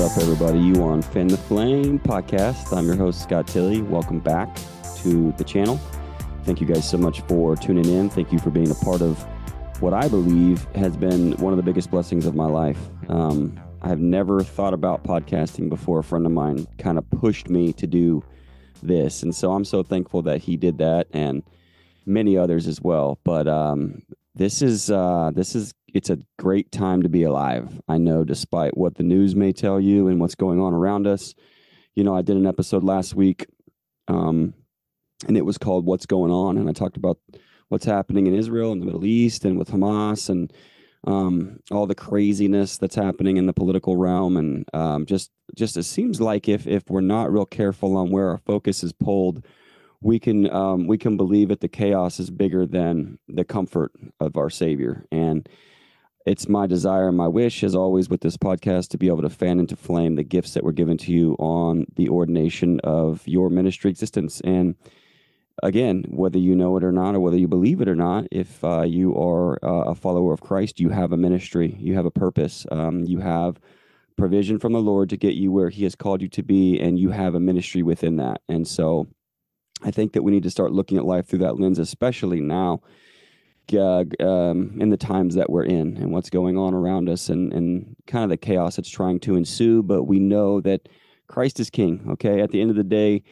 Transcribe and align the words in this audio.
Up, 0.00 0.16
everybody? 0.16 0.58
You 0.58 0.82
on 0.82 1.02
Fan 1.02 1.28
the 1.28 1.36
Flame 1.36 1.98
podcast. 1.98 2.74
I'm 2.74 2.86
your 2.86 2.96
host, 2.96 3.22
Scott 3.22 3.46
Tilley. 3.46 3.82
Welcome 3.82 4.18
back 4.18 4.48
to 5.02 5.30
the 5.32 5.44
channel. 5.44 5.78
Thank 6.44 6.62
you 6.62 6.66
guys 6.66 6.88
so 6.88 6.96
much 6.96 7.20
for 7.22 7.54
tuning 7.54 7.84
in. 7.84 8.08
Thank 8.08 8.32
you 8.32 8.38
for 8.38 8.48
being 8.48 8.70
a 8.70 8.74
part 8.76 9.02
of 9.02 9.22
what 9.80 9.92
I 9.92 10.08
believe 10.08 10.64
has 10.74 10.96
been 10.96 11.32
one 11.32 11.52
of 11.52 11.58
the 11.58 11.62
biggest 11.62 11.90
blessings 11.90 12.24
of 12.24 12.34
my 12.34 12.46
life. 12.46 12.78
Um, 13.10 13.60
I 13.82 13.88
have 13.88 14.00
never 14.00 14.40
thought 14.40 14.72
about 14.72 15.04
podcasting 15.04 15.68
before. 15.68 15.98
A 15.98 16.02
friend 16.04 16.24
of 16.24 16.32
mine 16.32 16.66
kind 16.78 16.96
of 16.96 17.08
pushed 17.10 17.50
me 17.50 17.74
to 17.74 17.86
do 17.86 18.24
this. 18.82 19.22
And 19.22 19.34
so 19.34 19.52
I'm 19.52 19.66
so 19.66 19.82
thankful 19.82 20.22
that 20.22 20.40
he 20.40 20.56
did 20.56 20.78
that 20.78 21.08
and 21.12 21.42
many 22.06 22.38
others 22.38 22.66
as 22.66 22.80
well. 22.80 23.18
But 23.22 23.46
um, 23.48 24.00
this 24.34 24.62
is 24.62 24.90
uh, 24.90 25.30
this 25.34 25.54
is 25.54 25.74
it's 25.94 26.10
a 26.10 26.18
great 26.38 26.70
time 26.72 27.02
to 27.02 27.08
be 27.08 27.22
alive. 27.22 27.80
I 27.88 27.98
know, 27.98 28.24
despite 28.24 28.76
what 28.76 28.96
the 28.96 29.02
news 29.02 29.34
may 29.34 29.52
tell 29.52 29.80
you 29.80 30.08
and 30.08 30.20
what's 30.20 30.34
going 30.34 30.60
on 30.60 30.72
around 30.72 31.06
us. 31.06 31.34
You 31.94 32.04
know, 32.04 32.16
I 32.16 32.22
did 32.22 32.36
an 32.36 32.46
episode 32.46 32.84
last 32.84 33.14
week, 33.14 33.46
um, 34.08 34.54
and 35.26 35.36
it 35.36 35.44
was 35.44 35.58
called 35.58 35.86
"What's 35.86 36.06
Going 36.06 36.32
On," 36.32 36.56
and 36.56 36.68
I 36.68 36.72
talked 36.72 36.96
about 36.96 37.18
what's 37.68 37.84
happening 37.84 38.26
in 38.26 38.34
Israel 38.34 38.72
and 38.72 38.80
the 38.80 38.86
Middle 38.86 39.04
East 39.04 39.44
and 39.44 39.58
with 39.58 39.70
Hamas 39.70 40.28
and 40.28 40.52
um, 41.06 41.60
all 41.70 41.86
the 41.86 41.94
craziness 41.94 42.76
that's 42.76 42.94
happening 42.94 43.36
in 43.36 43.46
the 43.46 43.52
political 43.52 43.96
realm, 43.96 44.36
and 44.36 44.64
um, 44.74 45.06
just 45.06 45.30
just 45.56 45.76
it 45.76 45.84
seems 45.84 46.20
like 46.20 46.48
if 46.48 46.66
if 46.66 46.88
we're 46.88 47.00
not 47.00 47.32
real 47.32 47.46
careful 47.46 47.96
on 47.96 48.10
where 48.10 48.28
our 48.28 48.38
focus 48.38 48.84
is 48.84 48.92
pulled, 48.92 49.44
we 50.00 50.18
can 50.18 50.50
um, 50.50 50.86
we 50.86 50.98
can 50.98 51.16
believe 51.16 51.48
that 51.48 51.60
the 51.60 51.68
chaos 51.68 52.20
is 52.20 52.30
bigger 52.30 52.66
than 52.66 53.18
the 53.28 53.44
comfort 53.44 53.92
of 54.18 54.36
our 54.36 54.50
Savior. 54.50 55.04
And 55.10 55.48
it's 56.26 56.48
my 56.48 56.66
desire 56.66 57.08
and 57.08 57.16
my 57.16 57.28
wish, 57.28 57.64
as 57.64 57.74
always, 57.74 58.08
with 58.08 58.20
this 58.20 58.36
podcast, 58.36 58.88
to 58.90 58.98
be 58.98 59.08
able 59.08 59.22
to 59.22 59.30
fan 59.30 59.58
into 59.58 59.76
flame 59.76 60.16
the 60.16 60.22
gifts 60.22 60.54
that 60.54 60.64
were 60.64 60.72
given 60.72 60.98
to 60.98 61.12
you 61.12 61.34
on 61.38 61.86
the 61.96 62.08
ordination 62.08 62.78
of 62.80 63.26
your 63.26 63.48
ministry 63.48 63.90
existence. 63.90 64.40
And 64.42 64.74
again, 65.62 66.04
whether 66.08 66.38
you 66.38 66.54
know 66.54 66.76
it 66.76 66.84
or 66.84 66.92
not, 66.92 67.14
or 67.14 67.20
whether 67.20 67.38
you 67.38 67.48
believe 67.48 67.80
it 67.80 67.88
or 67.88 67.94
not, 67.94 68.26
if 68.30 68.62
uh, 68.62 68.82
you 68.82 69.16
are 69.16 69.58
uh, 69.64 69.90
a 69.90 69.94
follower 69.94 70.32
of 70.32 70.40
Christ, 70.40 70.78
you 70.78 70.90
have 70.90 71.12
a 71.12 71.16
ministry, 71.16 71.76
you 71.78 71.94
have 71.94 72.06
a 72.06 72.10
purpose, 72.10 72.66
um, 72.70 73.04
you 73.04 73.20
have 73.20 73.58
provision 74.18 74.58
from 74.58 74.74
the 74.74 74.80
Lord 74.80 75.08
to 75.10 75.16
get 75.16 75.34
you 75.34 75.50
where 75.50 75.70
He 75.70 75.84
has 75.84 75.94
called 75.94 76.20
you 76.20 76.28
to 76.28 76.42
be, 76.42 76.78
and 76.78 76.98
you 76.98 77.10
have 77.10 77.34
a 77.34 77.40
ministry 77.40 77.82
within 77.82 78.16
that. 78.16 78.42
And 78.48 78.68
so 78.68 79.06
I 79.82 79.90
think 79.90 80.12
that 80.12 80.22
we 80.22 80.32
need 80.32 80.42
to 80.42 80.50
start 80.50 80.72
looking 80.72 80.98
at 80.98 81.06
life 81.06 81.26
through 81.26 81.38
that 81.40 81.58
lens, 81.58 81.78
especially 81.78 82.40
now. 82.40 82.82
Uh, 83.72 84.04
um, 84.20 84.76
in 84.80 84.90
the 84.90 84.96
times 84.96 85.34
that 85.34 85.50
we're 85.50 85.64
in 85.64 85.96
and 85.96 86.12
what's 86.12 86.30
going 86.30 86.56
on 86.56 86.74
around 86.74 87.08
us 87.08 87.28
and, 87.28 87.52
and 87.52 87.96
kind 88.06 88.24
of 88.24 88.30
the 88.30 88.36
chaos 88.36 88.76
that's 88.76 88.88
trying 88.88 89.20
to 89.20 89.36
ensue. 89.36 89.82
But 89.82 90.04
we 90.04 90.18
know 90.18 90.60
that 90.62 90.88
Christ 91.28 91.60
is 91.60 91.70
King. 91.70 92.04
Okay. 92.10 92.40
At 92.40 92.50
the 92.50 92.60
end 92.60 92.70
of 92.70 92.76
the 92.76 92.84
day, 92.84 93.22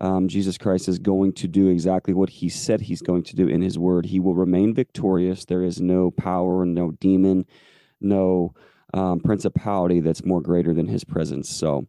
um, 0.00 0.28
Jesus 0.28 0.58
Christ 0.58 0.88
is 0.88 0.98
going 0.98 1.32
to 1.34 1.48
do 1.48 1.68
exactly 1.68 2.12
what 2.12 2.28
he 2.28 2.48
said 2.48 2.80
he's 2.80 3.02
going 3.02 3.22
to 3.24 3.36
do 3.36 3.46
in 3.46 3.62
his 3.62 3.78
word. 3.78 4.06
He 4.06 4.20
will 4.20 4.34
remain 4.34 4.74
victorious. 4.74 5.44
There 5.44 5.62
is 5.62 5.80
no 5.80 6.10
power, 6.10 6.66
no 6.66 6.90
demon, 6.92 7.46
no 8.00 8.54
um, 8.92 9.20
principality 9.20 10.00
that's 10.00 10.24
more 10.24 10.40
greater 10.40 10.74
than 10.74 10.88
his 10.88 11.04
presence. 11.04 11.48
So, 11.48 11.86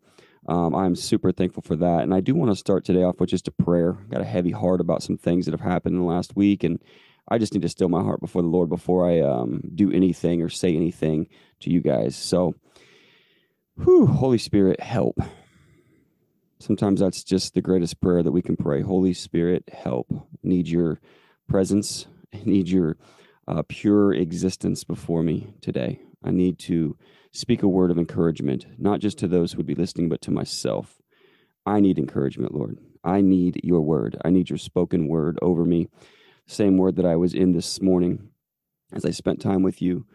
um, 0.47 0.75
I'm 0.75 0.95
super 0.95 1.31
thankful 1.31 1.63
for 1.63 1.75
that. 1.77 2.01
And 2.01 2.13
I 2.13 2.19
do 2.19 2.35
want 2.35 2.51
to 2.51 2.55
start 2.55 2.85
today 2.85 3.03
off 3.03 3.19
with 3.19 3.29
just 3.29 3.47
a 3.47 3.51
prayer. 3.51 3.93
Got 4.09 4.21
a 4.21 4.25
heavy 4.25 4.51
heart 4.51 4.79
about 4.79 5.01
some 5.01 5.17
things 5.17 5.45
that 5.45 5.53
have 5.53 5.61
happened 5.61 5.95
in 5.95 6.01
the 6.01 6.07
last 6.07 6.35
week. 6.35 6.63
And 6.63 6.79
I 7.27 7.37
just 7.37 7.53
need 7.53 7.63
to 7.63 7.69
still 7.69 7.89
my 7.89 8.03
heart 8.03 8.21
before 8.21 8.41
the 8.41 8.47
Lord 8.47 8.69
before 8.69 9.09
I 9.09 9.21
um, 9.21 9.61
do 9.73 9.91
anything 9.91 10.41
or 10.41 10.49
say 10.49 10.75
anything 10.75 11.27
to 11.61 11.71
you 11.71 11.81
guys. 11.81 12.15
So, 12.15 12.55
whew, 13.83 14.05
Holy 14.05 14.37
Spirit, 14.37 14.79
help. 14.79 15.19
Sometimes 16.59 16.99
that's 16.99 17.23
just 17.23 17.53
the 17.53 17.61
greatest 17.61 17.99
prayer 17.99 18.23
that 18.23 18.31
we 18.31 18.41
can 18.41 18.55
pray. 18.55 18.81
Holy 18.81 19.13
Spirit, 19.13 19.63
help. 19.71 20.07
Need 20.43 20.67
your 20.67 20.99
presence. 21.47 22.07
Need 22.45 22.69
your 22.69 22.97
uh, 23.47 23.63
pure 23.67 24.13
existence 24.13 24.83
before 24.83 25.23
me 25.23 25.53
today. 25.61 25.99
I 26.23 26.31
need 26.31 26.57
to 26.59 26.97
speak 27.31 27.61
a 27.61 27.67
word 27.67 27.91
of 27.91 27.99
encouragement, 27.99 28.65
not 28.79 28.99
just 28.99 29.19
to 29.19 29.27
those 29.27 29.51
who 29.51 29.57
would 29.57 29.67
be 29.67 29.75
listening, 29.75 30.09
but 30.09 30.21
to 30.21 30.31
myself. 30.31 31.01
I 31.65 31.79
need 31.79 31.99
encouragement, 31.99 32.53
Lord. 32.53 32.79
I 33.03 33.21
need 33.21 33.61
your 33.63 33.81
word. 33.81 34.17
I 34.25 34.31
need 34.31 34.49
your 34.49 34.57
spoken 34.57 35.07
word 35.07 35.37
over 35.41 35.65
me. 35.65 35.87
Same 36.47 36.77
word 36.77 36.95
that 36.97 37.05
I 37.05 37.15
was 37.15 37.33
in 37.33 37.53
this 37.53 37.81
morning 37.81 38.29
as 38.93 39.05
I 39.05 39.11
spent 39.11 39.41
time 39.41 39.63
with 39.63 39.81
you, 39.81 40.05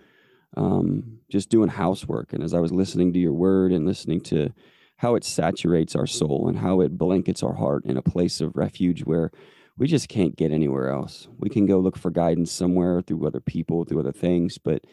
um, 0.57 1.19
just 1.31 1.49
doing 1.49 1.69
housework. 1.69 2.33
And 2.33 2.43
as 2.43 2.55
I 2.55 2.61
was 2.61 2.73
listening 2.73 3.13
to 3.13 3.19
your 3.19 3.33
word 3.33 3.73
and 3.73 3.87
listening 3.87 4.21
to 4.23 4.53
how 4.97 5.15
it 5.15 5.25
saturates 5.25 5.97
our 5.97 6.07
soul 6.07 6.47
and 6.49 6.59
how 6.59 6.81
it 6.81 6.99
blankets 6.99 7.43
our 7.43 7.55
heart 7.55 7.85
in 7.85 7.97
a 7.97 8.03
place 8.03 8.41
of 8.41 8.57
refuge 8.57 9.01
where 9.01 9.31
we 9.79 9.87
just 9.87 10.09
can't 10.09 10.37
get 10.37 10.53
anywhere 10.53 10.91
else. 10.91 11.27
We 11.39 11.49
can 11.49 11.67
go 11.67 11.79
look 11.79 11.97
for 11.97 12.11
guidance 12.11 12.53
somewhere 12.53 13.01
through 13.01 13.27
other 13.27 13.41
people, 13.41 13.85
through 13.85 14.01
other 14.01 14.13
things, 14.13 14.59
but 14.59 14.85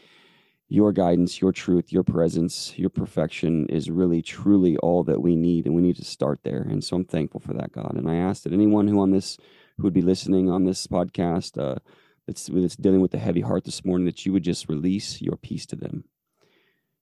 your 0.70 0.92
guidance, 0.92 1.42
your 1.42 1.52
truth, 1.52 1.92
your 1.92 2.04
presence, 2.04 2.74
your 2.78 2.90
perfection 2.90 3.68
is 3.68 3.90
really 3.90 4.22
truly 4.22 4.78
all 4.78 5.04
that 5.04 5.22
we 5.22 5.36
need, 5.36 5.66
and 5.66 5.76
we 5.76 5.82
need 5.82 5.96
to 5.98 6.06
start 6.06 6.40
there. 6.44 6.62
And 6.62 6.84
so 6.84 6.98
I'm 6.98 7.06
thankful 7.06 7.40
for 7.40 7.54
that, 7.54 7.72
God. 7.72 7.96
And 7.96 8.10
I 8.10 8.16
ask 8.16 8.44
that 8.44 8.54
anyone 8.54 8.88
who 8.88 9.02
on 9.02 9.12
this 9.12 9.38
who 9.78 9.84
would 9.84 9.94
be 9.94 10.02
listening 10.02 10.50
on 10.50 10.64
this 10.64 10.88
podcast 10.88 11.62
uh, 11.62 11.80
that's, 12.26 12.48
that's 12.52 12.76
dealing 12.76 13.02
with 13.02 13.14
a 13.14 13.20
heavy 13.20 13.42
heart 13.42 13.64
this 13.64 13.86
morning, 13.86 14.06
that 14.06 14.26
you 14.26 14.34
would 14.34 14.44
just 14.44 14.70
release 14.70 15.22
your 15.22 15.38
peace 15.38 15.66
to 15.68 15.76
them, 15.76 16.04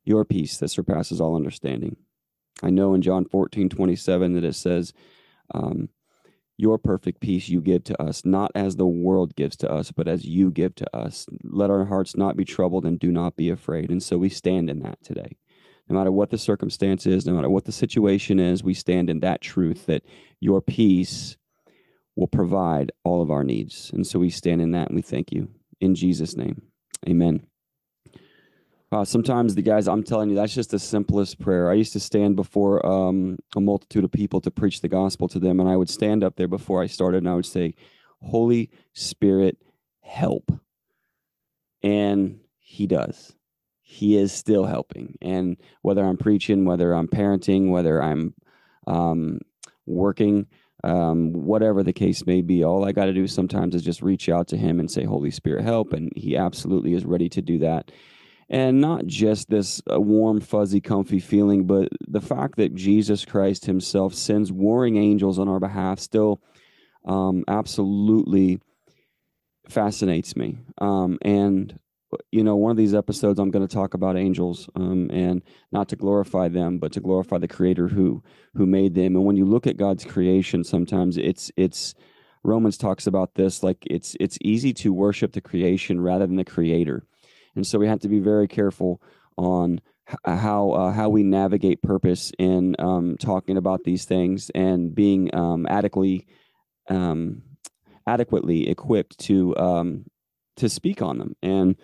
your 0.04 0.26
peace 0.26 0.58
that 0.58 0.70
surpasses 0.70 1.20
all 1.20 1.36
understanding. 1.36 1.98
I 2.64 2.70
know 2.70 2.94
in 2.94 3.02
John 3.02 3.26
14, 3.26 3.70
27 3.70 4.34
that 4.34 4.44
it 4.44 4.56
says, 4.56 4.94
um, 5.54 5.90
your 6.58 6.78
perfect 6.78 7.20
peace 7.20 7.50
you 7.50 7.60
give 7.60 7.84
to 7.86 8.02
us, 8.02 8.24
not 8.24 8.52
as 8.56 8.76
the 8.76 8.86
world 8.86 9.36
gives 9.36 9.58
to 9.58 9.72
us, 9.72 9.92
but 9.92 10.08
as 10.08 10.26
you 10.26 10.52
give 10.52 10.74
to 10.76 10.96
us. 10.96 11.26
Let 11.44 11.70
our 11.70 11.86
hearts 11.86 12.16
not 12.16 12.38
be 12.38 12.46
troubled 12.46 12.86
and 12.86 12.98
do 12.98 13.12
not 13.12 13.36
be 13.36 13.50
afraid. 13.50 13.90
And 13.90 14.02
so 14.02 14.18
we 14.18 14.30
stand 14.30 14.70
in 14.70 14.80
that 14.80 15.04
today. 15.04 15.38
No 15.90 15.98
matter 15.98 16.12
what 16.12 16.30
the 16.30 16.38
circumstance 16.38 17.06
is, 17.06 17.26
no 17.26 17.34
matter 17.34 17.50
what 17.50 17.66
the 17.66 17.72
situation 17.72 18.40
is, 18.40 18.64
we 18.64 18.74
stand 18.74 19.10
in 19.10 19.20
that 19.20 19.42
truth 19.42 19.86
that 19.86 20.04
your 20.40 20.62
peace 20.62 21.38
will 22.16 22.28
provide 22.28 22.92
all 23.04 23.22
of 23.22 23.30
our 23.30 23.44
needs. 23.44 23.92
And 23.94 24.06
so 24.06 24.20
we 24.20 24.30
stand 24.30 24.62
in 24.62 24.72
that 24.72 24.88
and 24.88 24.96
we 24.96 25.02
thank 25.02 25.32
you. 25.32 25.50
In 25.82 25.96
Jesus' 25.96 26.36
name, 26.36 26.62
amen. 27.08 27.46
Uh, 28.92 29.04
sometimes 29.04 29.56
the 29.56 29.62
guys, 29.62 29.88
I'm 29.88 30.04
telling 30.04 30.30
you, 30.30 30.36
that's 30.36 30.54
just 30.54 30.72
the 30.72 30.80
simplest 30.80 31.40
prayer. 31.40 31.70
I 31.70 31.74
used 31.74 31.94
to 31.94 32.00
stand 32.00 32.38
before 32.38 32.86
um, 32.86 33.38
a 33.56 33.60
multitude 33.60 34.06
of 34.06 34.12
people 34.12 34.40
to 34.42 34.52
preach 34.52 34.80
the 34.80 34.88
gospel 34.88 35.28
to 35.30 35.40
them, 35.40 35.60
and 35.60 35.68
I 35.68 35.76
would 35.76 35.90
stand 35.90 36.24
up 36.24 36.38
there 36.38 36.48
before 36.48 36.82
I 36.82 36.88
started 36.88 37.18
and 37.18 37.30
I 37.30 37.36
would 37.36 37.46
say, 37.46 37.76
Holy 38.22 38.70
Spirit, 38.94 39.58
help. 40.02 40.52
And 41.84 42.40
He 42.58 42.88
does. 42.88 43.36
He 43.82 44.18
is 44.18 44.32
still 44.32 44.66
helping. 44.66 45.18
And 45.22 45.58
whether 45.82 46.06
I'm 46.06 46.18
preaching, 46.18 46.64
whether 46.64 46.94
I'm 46.94 47.08
parenting, 47.08 47.72
whether 47.72 48.02
I'm 48.02 48.34
um, 48.88 49.40
working, 49.86 50.48
um, 50.86 51.34
whatever 51.34 51.84
the 51.84 51.94
case 51.94 52.26
may 52.26 52.42
be, 52.42 52.64
all 52.64 52.86
I 52.86 52.92
got 52.92 53.06
to 53.06 53.14
do 53.14 53.28
sometimes 53.28 53.76
is 53.76 53.84
just 53.84 54.02
reach 54.02 54.30
out 54.30 54.48
to 54.50 54.58
Him 54.58 54.80
and 54.80 54.90
say, 54.90 55.04
Holy 55.04 55.32
Spirit, 55.32 55.64
help. 55.64 55.94
And 55.94 56.12
He 56.16 56.38
absolutely 56.38 56.94
is 56.94 57.06
ready 57.06 57.30
to 57.30 57.42
do 57.42 57.60
that 57.60 57.92
and 58.50 58.80
not 58.80 59.06
just 59.08 59.50
this 59.50 59.82
uh, 59.92 60.00
warm, 60.00 60.40
fuzzy, 60.40 60.80
comfy 60.80 61.20
feeling, 61.20 61.66
but 61.66 61.90
the 62.08 62.22
fact 62.22 62.58
that 62.58 62.76
Jesus 62.76 63.26
Christ 63.26 63.66
Himself 63.66 64.14
sends 64.14 64.52
warring 64.52 64.98
angels 64.98 65.40
on 65.40 65.48
our 65.48 65.60
behalf 65.60 66.00
still 66.00 66.42
um, 67.06 67.44
absolutely 67.48 68.60
fascinates 69.68 70.36
me. 70.36 70.58
Um, 70.80 71.18
and 71.24 71.80
you 72.32 72.44
know, 72.44 72.56
one 72.56 72.72
of 72.72 72.78
these 72.78 72.94
episodes, 72.94 73.40
I'm 73.40 73.52
going 73.52 73.68
to 73.68 73.74
talk 73.74 73.94
about 73.94 74.18
angels, 74.18 74.70
um, 74.76 75.10
and 75.12 75.42
not 75.72 75.90
to 75.90 75.96
glorify 75.96 76.48
them, 76.48 76.78
but 76.78 76.92
to 76.94 77.00
glorify 77.00 77.38
the 77.38 77.48
Creator 77.48 77.90
who 77.90 78.24
who 78.56 78.66
made 78.66 78.96
them. 78.96 79.16
And 79.16 79.26
when 79.26 79.38
you 79.38 79.46
look 79.46 79.68
at 79.68 79.78
God's 79.78 80.06
creation, 80.06 80.64
sometimes 80.64 81.18
it's 81.18 81.52
it's 81.58 81.96
Romans 82.44 82.78
talks 82.78 83.08
about 83.08 83.36
this 83.36 83.64
like 83.64 83.80
it's 83.90 84.16
it's 84.20 84.38
easy 84.42 84.74
to 84.74 84.94
worship 84.94 85.34
the 85.34 85.42
creation 85.42 86.00
rather 86.02 86.28
than 86.28 86.36
the 86.36 86.46
Creator 86.46 87.04
and 87.56 87.66
so 87.66 87.80
we 87.80 87.88
have 87.88 88.00
to 88.02 88.10
be 88.10 88.20
very 88.20 88.48
careful 88.48 89.02
on 89.38 89.82
how 90.26 90.72
uh, 90.72 90.92
how 90.92 91.10
we 91.10 91.24
navigate 91.24 91.82
purpose 91.82 92.32
in 92.38 92.76
um, 92.80 93.18
talking 93.20 93.58
about 93.58 93.84
these 93.84 94.06
things 94.06 94.52
and 94.54 94.94
being 94.94 95.34
um, 95.34 95.66
adequately 95.68 96.28
um, 96.90 97.42
adequately 98.06 98.70
equipped 98.70 99.18
to 99.20 99.58
um, 99.58 100.06
to 100.58 100.70
speak 100.70 101.02
on 101.02 101.18
them. 101.18 101.36
And 101.42 101.76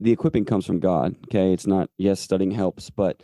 the 0.00 0.12
equipping 0.12 0.44
comes 0.44 0.66
from 0.66 0.80
God. 0.80 1.16
Okay, 1.26 1.52
it's 1.52 1.66
not 1.66 1.90
yes, 1.98 2.20
studying 2.20 2.50
helps, 2.50 2.90
but 2.90 3.22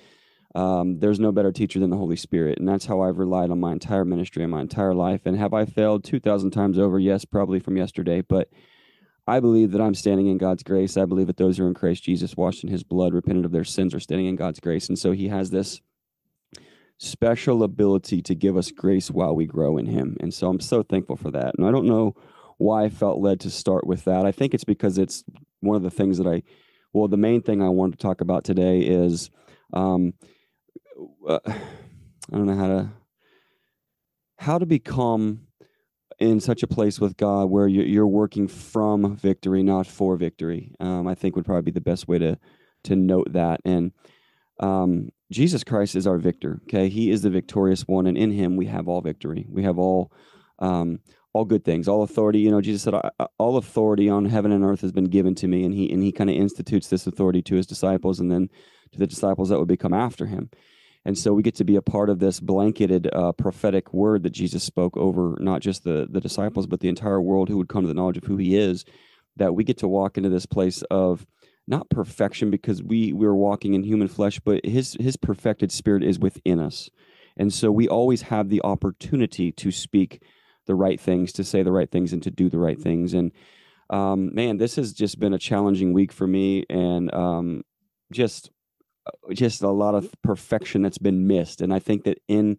um, 0.55 0.99
there's 0.99 1.21
no 1.21 1.33
better 1.33 1.53
teacher 1.53 1.79
than 1.79 1.91
the 1.91 1.97
Holy 1.97 2.17
Spirit, 2.17 2.59
and 2.59 2.69
that's 2.69 2.87
how 2.87 3.01
I've 3.01 3.19
relied 3.19 3.51
on 3.51 3.61
my 3.61 3.73
entire 3.73 4.05
ministry 4.05 4.43
and 4.43 4.53
my 4.53 4.61
entire 4.61 4.95
life. 4.95 5.23
And 5.25 5.37
have 5.39 5.55
I 5.55 5.65
failed 5.65 6.05
two 6.05 6.21
thousand 6.21 6.51
times 6.51 6.79
over? 6.79 6.99
Yes, 6.99 7.25
probably 7.25 7.61
from 7.61 7.77
yesterday, 7.77 8.21
but 8.21 8.49
I 9.27 9.41
believe 9.41 9.71
that 9.73 9.81
I'm 9.81 9.95
standing 9.95 10.27
in 10.27 10.39
God's 10.39 10.63
grace. 10.63 10.97
I 10.97 11.05
believe 11.05 11.29
that 11.29 11.37
those 11.37 11.59
who 11.59 11.65
are 11.65 11.69
in 11.69 11.75
Christ 11.75 12.03
Jesus, 12.03 12.37
washed 12.37 12.65
in 12.65 12.71
his 12.71 12.83
blood, 12.83 13.15
repented 13.15 13.45
of 13.45 13.53
their 13.53 13.65
sins, 13.65 13.95
are 13.95 14.01
standing 14.01 14.27
in 14.27 14.37
God's 14.37 14.61
grace. 14.61 14.89
And 14.89 14.99
so 14.99 15.13
he 15.13 15.29
has 15.29 15.51
this 15.51 15.81
special 16.99 17.65
ability 17.65 18.23
to 18.23 18.35
give 18.35 18.57
us 18.57 18.71
grace 18.71 19.11
while 19.11 19.35
we 19.35 19.45
grow 19.47 19.77
in 19.77 19.87
Him. 19.87 20.17
And 20.21 20.33
so 20.33 20.49
I'm 20.49 20.61
so 20.61 20.83
thankful 20.83 21.17
for 21.17 21.31
that. 21.33 21.55
And 21.57 21.67
I 21.67 21.71
don't 21.71 21.87
know 21.87 22.15
why 22.59 22.85
I 22.85 22.89
felt 22.89 23.21
led 23.21 23.41
to 23.41 23.51
start 23.51 23.87
with 23.87 24.05
that. 24.05 24.25
I 24.25 24.31
think 24.31 24.55
it's 24.55 24.65
because 24.65 24.99
it's 24.99 25.25
one 25.63 25.77
of 25.77 25.83
the 25.83 25.91
things 25.91 26.19
that 26.19 26.27
I, 26.27 26.43
well, 26.93 27.09
the 27.09 27.17
main 27.17 27.43
thing 27.43 27.63
I 27.63 27.69
wanted 27.71 27.99
to 27.99 28.03
talk 28.03 28.21
about 28.21 28.45
today 28.45 28.81
is, 28.81 29.31
um, 29.73 30.13
uh, 31.27 31.39
I 31.47 31.57
don't 32.31 32.47
know 32.47 32.57
how 32.57 32.69
to, 32.69 32.91
how 34.37 34.59
to 34.59 34.67
become 34.67 35.47
in 36.19 36.41
such 36.41 36.63
a 36.63 36.69
place 36.69 37.01
with 37.01 37.17
God 37.17 37.47
where 37.47 37.67
you're, 37.67 38.07
working 38.07 38.47
from 38.47 39.17
victory, 39.17 39.63
not 39.63 39.87
for 39.87 40.17
victory. 40.17 40.75
Um, 40.79 41.09
I 41.09 41.15
think 41.15 41.35
would 41.35 41.45
probably 41.45 41.63
be 41.63 41.71
the 41.73 41.81
best 41.81 42.07
way 42.07 42.19
to 42.19 42.39
to 42.85 42.97
note 42.97 43.33
that. 43.33 43.61
And 43.65 43.93
um, 44.61 45.11
Jesus 45.31 45.65
Christ 45.65 45.95
is 45.95 46.07
our 46.07 46.19
victor. 46.19 46.61
Okay, 46.65 46.89
He 46.89 47.11
is 47.11 47.23
the 47.23 47.31
victorious 47.31 47.83
one, 47.83 48.07
and 48.07 48.17
in 48.17 48.31
Him 48.31 48.57
we 48.57 48.67
have 48.67 48.89
all 48.89 49.01
victory. 49.01 49.47
We 49.49 49.63
have 49.65 49.79
all 49.79 50.13
um, 50.59 51.01
all 51.35 51.45
good 51.45 51.65
things, 51.65 51.89
all 51.89 52.03
authority. 52.03 52.41
You 52.41 52.51
know, 52.51 52.61
Jesus 52.61 52.83
said, 52.83 52.95
"All 53.39 53.57
authority 53.57 54.09
on 54.09 54.27
heaven 54.27 54.53
and 54.53 54.65
earth 54.65 54.83
has 54.83 54.93
been 54.93 55.07
given 55.07 55.35
to 55.37 55.49
me," 55.49 55.65
and 55.65 55.75
He 55.75 55.91
and 55.91 56.03
He 56.03 56.13
kind 56.13 56.29
of 56.29 56.37
institutes 56.37 56.89
this 56.89 57.07
authority 57.07 57.43
to 57.43 57.55
His 57.57 57.67
disciples, 57.67 58.21
and 58.21 58.31
then 58.31 58.51
to 58.93 58.99
the 58.99 59.07
disciples 59.07 59.49
that 59.49 59.59
would 59.59 59.69
become 59.69 59.95
after 59.95 60.27
Him. 60.27 60.51
And 61.05 61.19
so 61.19 61.33
we 61.33 61.43
get 61.43 61.57
to 61.57 61.65
be 61.65 61.75
a 61.75 61.83
part 61.83 62.11
of 62.11 62.21
this 62.21 62.39
blanketed 62.39 63.09
uh, 63.13 63.33
prophetic 63.33 63.93
word 63.93 64.23
that 64.23 64.31
Jesus 64.31 64.63
spoke 64.63 64.97
over 64.97 65.37
not 65.41 65.61
just 65.61 65.85
the 65.85 66.07
the 66.09 66.21
disciples, 66.21 66.67
but 66.67 66.81
the 66.81 66.89
entire 66.89 67.21
world 67.21 67.49
who 67.49 67.57
would 67.57 67.69
come 67.69 67.83
to 67.83 67.89
the 67.89 67.95
knowledge 67.95 68.19
of 68.19 68.25
who 68.25 68.37
He 68.37 68.57
is. 68.57 68.85
That 69.37 69.55
we 69.55 69.65
get 69.65 69.79
to 69.79 69.89
walk 69.89 70.19
into 70.19 70.29
this 70.29 70.45
place 70.45 70.83
of 70.91 71.27
not 71.67 71.89
perfection 71.89 72.51
because 72.51 72.83
we 72.83 73.15
we're 73.15 73.35
walking 73.35 73.73
in 73.73 73.85
human 73.85 74.09
flesh, 74.09 74.39
but 74.41 74.67
His 74.67 74.97
His 75.01 75.17
perfected 75.17 75.73
Spirit 75.73 76.05
is 76.05 76.19
within 76.19 76.61
us, 76.61 76.91
and 77.39 77.53
so 77.53 77.73
we 77.73 77.89
always 77.89 78.23
have 78.23 78.51
the 78.51 78.61
opportunity 78.63 79.51
to 79.53 79.71
speak 79.71 80.23
the 80.67 80.75
right 80.75 81.01
things, 81.01 81.33
to 81.33 81.45
say 81.45 81.63
the 81.63 81.73
right 81.73 81.91
things, 81.91 82.13
and 82.13 82.23
to 82.23 82.31
do 82.31 82.49
the 82.49 82.59
right 82.59 82.81
things. 82.81 83.15
And 83.15 83.33
um, 83.91 84.35
man, 84.35 84.57
this 84.57 84.77
has 84.77 84.93
just 84.93 85.19
been 85.19 85.35
a 85.35 85.39
challenging 85.39 85.93
week 85.93 86.13
for 86.13 86.27
me, 86.27 86.65
and 86.71 87.13
um, 87.15 87.63
just 88.13 88.51
uh, 89.07 89.35
just 89.35 89.63
a 89.63 89.71
lot 89.71 89.95
of 89.95 90.15
perfection 90.23 90.83
that's 90.83 90.99
been 90.99 91.27
missed. 91.27 91.61
And 91.61 91.75
I 91.75 91.79
think 91.79 92.05
that 92.05 92.19
in 92.29 92.59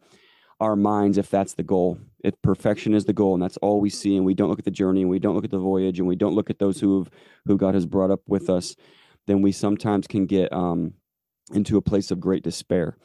our 0.60 0.76
minds, 0.76 1.18
if 1.18 1.30
that's 1.30 1.56
the 1.56 1.64
goal, 1.64 1.98
if 2.24 2.40
perfection 2.42 2.94
is 2.94 3.06
the 3.06 3.14
goal, 3.14 3.34
and 3.34 3.44
that's 3.44 3.58
all 3.58 3.82
we 3.82 3.90
see, 3.90 4.16
and 4.16 4.26
we 4.26 4.34
don't 4.34 4.50
look 4.50 4.60
at 4.60 4.66
the 4.66 4.72
journey, 4.72 5.02
and 5.02 5.10
we 5.10 5.20
don't 5.20 5.36
look 5.36 5.46
at 5.46 5.52
the 5.52 5.58
voyage, 5.58 6.00
and 6.00 6.08
we 6.08 6.16
don't 6.16 6.36
look 6.36 6.50
at 6.50 6.60
those 6.60 6.80
who 6.80 7.06
who 7.46 7.58
God 7.58 7.74
has 7.74 7.86
brought 7.86 8.12
up 8.12 8.22
with 8.28 8.50
us, 8.50 8.76
then 9.28 9.42
we 9.42 9.52
sometimes 9.52 10.08
can 10.08 10.26
get 10.26 10.52
um, 10.54 10.94
into 11.54 11.78
a 11.78 11.82
place 11.82 12.12
of 12.12 12.20
great 12.20 12.44
despair. 12.44 12.98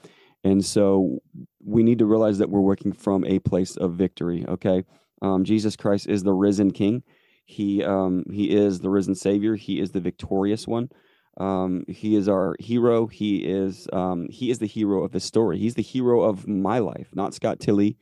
And 0.45 0.65
so 0.65 1.19
we 1.65 1.83
need 1.83 1.99
to 1.99 2.07
realize 2.07 2.39
that 2.39 2.51
we're 2.51 2.61
working 2.61 2.93
from 2.93 3.25
a 3.25 3.39
place 3.41 3.77
of 3.77 3.95
victory. 3.95 4.45
Okay, 4.49 4.85
um, 5.21 5.45
Jesus 5.45 5.77
Christ 5.77 6.09
is 6.09 6.23
the 6.23 6.33
risen 6.33 6.71
King. 6.71 7.03
He 7.45 7.83
um, 7.83 8.25
he 8.31 8.55
is 8.55 8.81
the 8.81 8.91
risen 8.91 9.15
Savior. 9.15 9.57
He 9.57 9.81
is 9.81 9.93
the 9.93 10.01
victorious 10.01 10.67
one. 10.67 10.91
Um, 11.39 11.85
he 11.89 12.17
is 12.17 12.29
our 12.29 12.57
hero. 12.59 13.07
He 13.07 13.39
is 13.39 13.89
um, 13.93 14.27
he 14.29 14.51
is 14.51 14.59
the 14.59 14.67
hero 14.67 15.05
of 15.05 15.13
the 15.13 15.21
story. 15.21 15.59
He's 15.59 15.75
the 15.75 15.83
hero 15.83 16.23
of 16.23 16.47
my 16.47 16.79
life, 16.79 17.09
not 17.15 17.35
Scott 17.35 17.61
Tilley, 17.61 17.97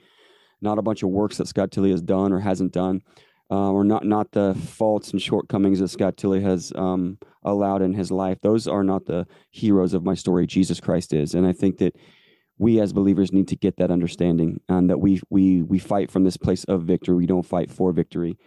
not 0.61 0.79
a 0.79 0.83
bunch 0.83 1.03
of 1.03 1.11
works 1.11 1.37
that 1.37 1.49
Scott 1.49 1.71
Tilley 1.71 1.91
has 1.91 2.03
done 2.03 2.33
or 2.33 2.41
hasn't 2.41 2.73
done, 2.73 3.03
uh, 3.51 3.71
or 3.71 3.85
not 3.85 4.05
not 4.05 4.33
the 4.33 4.55
faults 4.55 5.11
and 5.11 5.21
shortcomings 5.21 5.81
that 5.81 5.89
Scott 5.89 6.17
Tilley 6.17 6.41
has 6.43 6.73
um, 6.75 7.19
allowed 7.45 7.83
in 7.83 7.95
his 7.95 8.11
life. 8.11 8.39
Those 8.41 8.67
are 8.67 8.85
not 8.85 9.05
the 9.05 9.27
heroes 9.51 9.95
of 9.95 10.05
my 10.05 10.15
story. 10.15 10.47
Jesus 10.47 10.81
Christ 10.81 11.13
is, 11.13 11.35
and 11.35 11.47
I 11.47 11.53
think 11.53 11.79
that 11.79 11.95
we 12.59 12.81
as 12.81 12.93
believers 12.93 13.33
need 13.33 13.49
to 13.49 13.57
get 13.57 13.77
that 13.77 13.91
understanding 13.91 14.61
and 14.69 14.89
that 14.89 14.99
we 14.99 15.21
we 15.31 15.63
we 15.63 15.79
fight 15.79 16.11
from 16.11 16.25
this 16.25 16.37
place 16.37 16.65
of 16.65 16.83
victory. 16.83 17.15
We 17.15 17.27
don't 17.27 17.45
fight 17.47 17.71
for 17.71 17.93
victory. 17.93 18.39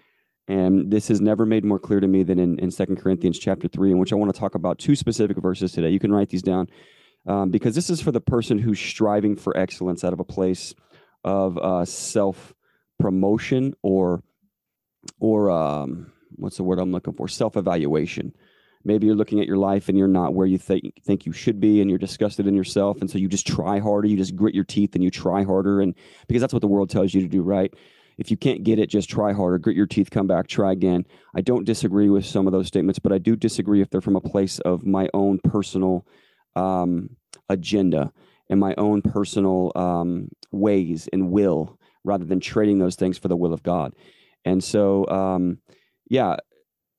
And 0.47 0.89
this 0.89 1.11
is 1.11 1.21
never 1.21 1.45
made 1.45 1.63
more 1.63 1.77
clear 1.77 1.99
to 1.99 2.07
me 2.07 2.23
than 2.23 2.39
in, 2.39 2.57
in 2.57 2.71
2 2.71 2.85
Corinthians 2.95 3.37
chapter 3.37 3.67
3, 3.67 3.91
in 3.91 3.99
which 3.99 4.11
I 4.11 4.15
want 4.15 4.33
to 4.33 4.39
talk 4.39 4.55
about 4.55 4.79
two 4.79 4.95
specific 4.95 5.37
verses 5.37 5.71
today. 5.71 5.91
You 5.91 5.99
can 5.99 6.11
write 6.11 6.29
these 6.29 6.41
down 6.41 6.67
um, 7.27 7.51
because 7.51 7.75
this 7.75 7.91
is 7.91 8.01
for 8.01 8.11
the 8.11 8.19
person 8.19 8.57
who's 8.57 8.79
striving 8.79 9.35
for 9.35 9.55
excellence 9.55 10.03
out 10.03 10.11
of 10.11 10.19
a 10.19 10.23
place 10.23 10.73
of 11.23 11.55
uh, 11.59 11.85
self 11.85 12.55
promotion 12.99 13.75
or, 13.83 14.23
or 15.19 15.51
um, 15.51 16.11
what's 16.35 16.57
the 16.57 16.63
word 16.63 16.79
I'm 16.79 16.91
looking 16.91 17.13
for? 17.13 17.27
Self 17.27 17.55
evaluation. 17.55 18.33
Maybe 18.83 19.05
you're 19.05 19.15
looking 19.15 19.39
at 19.39 19.47
your 19.47 19.57
life 19.57 19.89
and 19.89 19.97
you're 19.97 20.07
not 20.07 20.33
where 20.33 20.47
you 20.47 20.57
think 20.57 20.93
think 21.03 21.25
you 21.25 21.33
should 21.33 21.59
be, 21.59 21.81
and 21.81 21.89
you're 21.89 21.99
disgusted 21.99 22.47
in 22.47 22.55
yourself, 22.55 23.01
and 23.01 23.09
so 23.09 23.17
you 23.17 23.27
just 23.27 23.47
try 23.47 23.79
harder. 23.79 24.07
You 24.07 24.17
just 24.17 24.35
grit 24.35 24.55
your 24.55 24.63
teeth 24.63 24.95
and 24.95 25.03
you 25.03 25.11
try 25.11 25.43
harder, 25.43 25.81
and 25.81 25.95
because 26.27 26.41
that's 26.41 26.53
what 26.53 26.61
the 26.61 26.67
world 26.67 26.89
tells 26.89 27.13
you 27.13 27.21
to 27.21 27.27
do, 27.27 27.41
right? 27.41 27.73
if 28.19 28.29
you 28.29 28.35
can't 28.35 28.65
get 28.65 28.79
it, 28.79 28.89
just 28.89 29.09
try 29.09 29.31
harder, 29.31 29.57
grit 29.57 29.77
your 29.77 29.87
teeth, 29.87 30.11
come 30.11 30.27
back, 30.27 30.45
try 30.45 30.73
again. 30.73 31.05
I 31.33 31.39
don't 31.39 31.63
disagree 31.63 32.09
with 32.09 32.25
some 32.25 32.47
of 32.47 32.51
those 32.51 32.67
statements, 32.67 32.99
but 32.99 33.13
I 33.13 33.17
do 33.17 33.37
disagree 33.37 33.81
if 33.81 33.89
they're 33.89 34.01
from 34.01 34.17
a 34.17 34.21
place 34.21 34.59
of 34.59 34.85
my 34.85 35.07
own 35.13 35.39
personal 35.39 36.05
um, 36.53 37.11
agenda 37.47 38.11
and 38.49 38.59
my 38.59 38.75
own 38.77 39.01
personal 39.01 39.71
um, 39.73 40.27
ways 40.51 41.07
and 41.13 41.31
will 41.31 41.79
rather 42.03 42.25
than 42.25 42.41
trading 42.41 42.79
those 42.79 42.97
things 42.97 43.17
for 43.17 43.29
the 43.29 43.37
will 43.37 43.53
of 43.53 43.63
God. 43.63 43.93
And 44.43 44.61
so, 44.61 45.07
um, 45.07 45.59
yeah, 46.09 46.35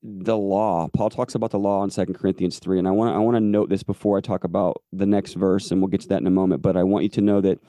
the 0.03 0.37
law. 0.37 0.87
Paul 0.93 1.09
talks 1.09 1.35
about 1.35 1.51
the 1.51 1.59
law 1.59 1.83
in 1.83 1.89
Second 1.89 2.15
Corinthians 2.15 2.59
three, 2.59 2.79
and 2.79 2.87
I 2.87 2.91
want 2.91 3.15
I 3.15 3.19
want 3.19 3.35
to 3.35 3.41
note 3.41 3.69
this 3.69 3.83
before 3.83 4.17
I 4.17 4.21
talk 4.21 4.43
about 4.43 4.81
the 4.91 5.05
next 5.05 5.33
verse, 5.33 5.71
and 5.71 5.79
we'll 5.81 5.89
get 5.89 6.01
to 6.01 6.07
that 6.09 6.21
in 6.21 6.27
a 6.27 6.31
moment. 6.31 6.61
But 6.61 6.75
I 6.75 6.83
want 6.83 7.03
you 7.03 7.09
to 7.09 7.21
know 7.21 7.41
that 7.41 7.59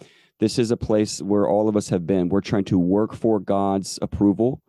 this 0.41 0.59
is 0.59 0.71
a 0.71 0.77
place 0.77 1.21
where 1.21 1.47
all 1.47 1.69
of 1.69 1.77
us 1.77 1.91
have 1.91 2.07
been. 2.07 2.29
We're 2.29 2.41
trying 2.41 2.65
to 2.65 2.79
work 2.79 3.15
for 3.15 3.39
God's 3.39 3.99
approval 4.03 4.63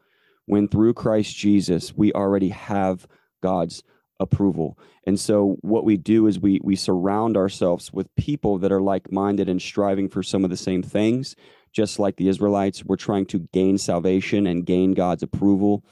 when 0.46 0.68
through 0.68 0.94
Christ 0.94 1.36
Jesus, 1.36 1.96
we 1.96 2.12
already 2.12 2.50
have 2.50 3.08
God's 3.42 3.82
approval. 4.20 4.78
And 5.08 5.20
so 5.20 5.58
what 5.62 5.86
we 5.86 5.98
do 5.98 6.28
is 6.28 6.40
we 6.40 6.60
we 6.64 6.76
surround 6.76 7.38
ourselves 7.38 7.92
with 7.92 8.14
people 8.16 8.58
that 8.60 8.72
are 8.72 8.82
like-minded 8.82 9.50
and 9.50 9.62
striving 9.62 10.10
for 10.10 10.22
some 10.22 10.44
of 10.44 10.50
the 10.50 10.58
same 10.58 10.84
things. 10.84 11.36
Just 11.72 11.98
like 11.98 12.18
the 12.18 12.28
Israelites, 12.28 12.86
we're 12.86 12.98
trying 12.98 13.26
to 13.28 13.40
gain 13.52 13.78
salvation 13.78 14.46
and 14.46 14.66
gain 14.66 14.94
God's 14.94 15.24
approval, 15.24 15.84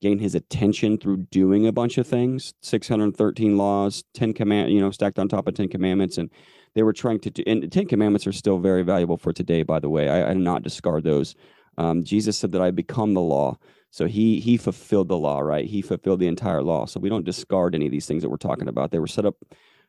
gain 0.00 0.18
his 0.18 0.34
attention 0.34 0.98
through 0.98 1.18
doing 1.30 1.66
a 1.66 1.72
bunch 1.72 1.98
of 1.98 2.06
things. 2.06 2.54
613 2.62 3.56
laws, 3.56 4.04
10 4.14 4.32
command, 4.34 4.72
you 4.72 4.80
know, 4.80 4.90
stacked 4.90 5.18
on 5.18 5.28
top 5.28 5.46
of 5.46 5.54
10 5.54 5.68
commandments 5.68 6.18
and 6.18 6.30
they 6.74 6.82
were 6.82 6.92
trying 6.92 7.18
to 7.20 7.30
do, 7.30 7.42
and 7.46 7.70
Ten 7.70 7.86
Commandments 7.86 8.26
are 8.26 8.32
still 8.32 8.58
very 8.58 8.82
valuable 8.82 9.16
for 9.16 9.32
today, 9.32 9.62
by 9.62 9.80
the 9.80 9.88
way. 9.88 10.08
I, 10.08 10.30
I 10.30 10.34
do 10.34 10.40
not 10.40 10.62
discard 10.62 11.04
those. 11.04 11.34
Um, 11.78 12.04
Jesus 12.04 12.36
said 12.36 12.52
that 12.52 12.62
I 12.62 12.70
become 12.70 13.14
the 13.14 13.20
law. 13.20 13.58
So 13.90 14.06
he 14.06 14.38
he 14.38 14.56
fulfilled 14.56 15.08
the 15.08 15.16
law, 15.16 15.40
right? 15.40 15.66
He 15.66 15.82
fulfilled 15.82 16.20
the 16.20 16.28
entire 16.28 16.62
law. 16.62 16.86
So 16.86 17.00
we 17.00 17.08
don't 17.08 17.24
discard 17.24 17.74
any 17.74 17.86
of 17.86 17.92
these 17.92 18.06
things 18.06 18.22
that 18.22 18.28
we're 18.28 18.36
talking 18.36 18.68
about. 18.68 18.92
They 18.92 19.00
were 19.00 19.08
set 19.08 19.26
up 19.26 19.34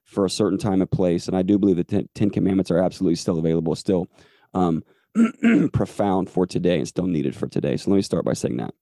for 0.05 0.25
a 0.25 0.29
certain 0.29 0.57
time 0.57 0.81
and 0.81 0.89
place, 0.89 1.27
and 1.27 1.37
I 1.37 1.43
do 1.43 1.59
believe 1.59 1.77
the 1.77 2.07
Ten 2.15 2.31
Commandments 2.31 2.71
are 2.71 2.79
absolutely 2.79 3.15
still 3.15 3.37
available, 3.37 3.75
still 3.75 4.07
um, 4.55 4.83
profound 5.73 6.31
for 6.31 6.47
today, 6.47 6.79
and 6.79 6.87
still 6.87 7.05
needed 7.05 7.35
for 7.35 7.47
today. 7.47 7.77
So 7.77 7.91
let 7.91 7.97
me 7.97 8.01
start 8.01 8.25
by 8.25 8.33
saying 8.33 8.57
that. 8.57 8.73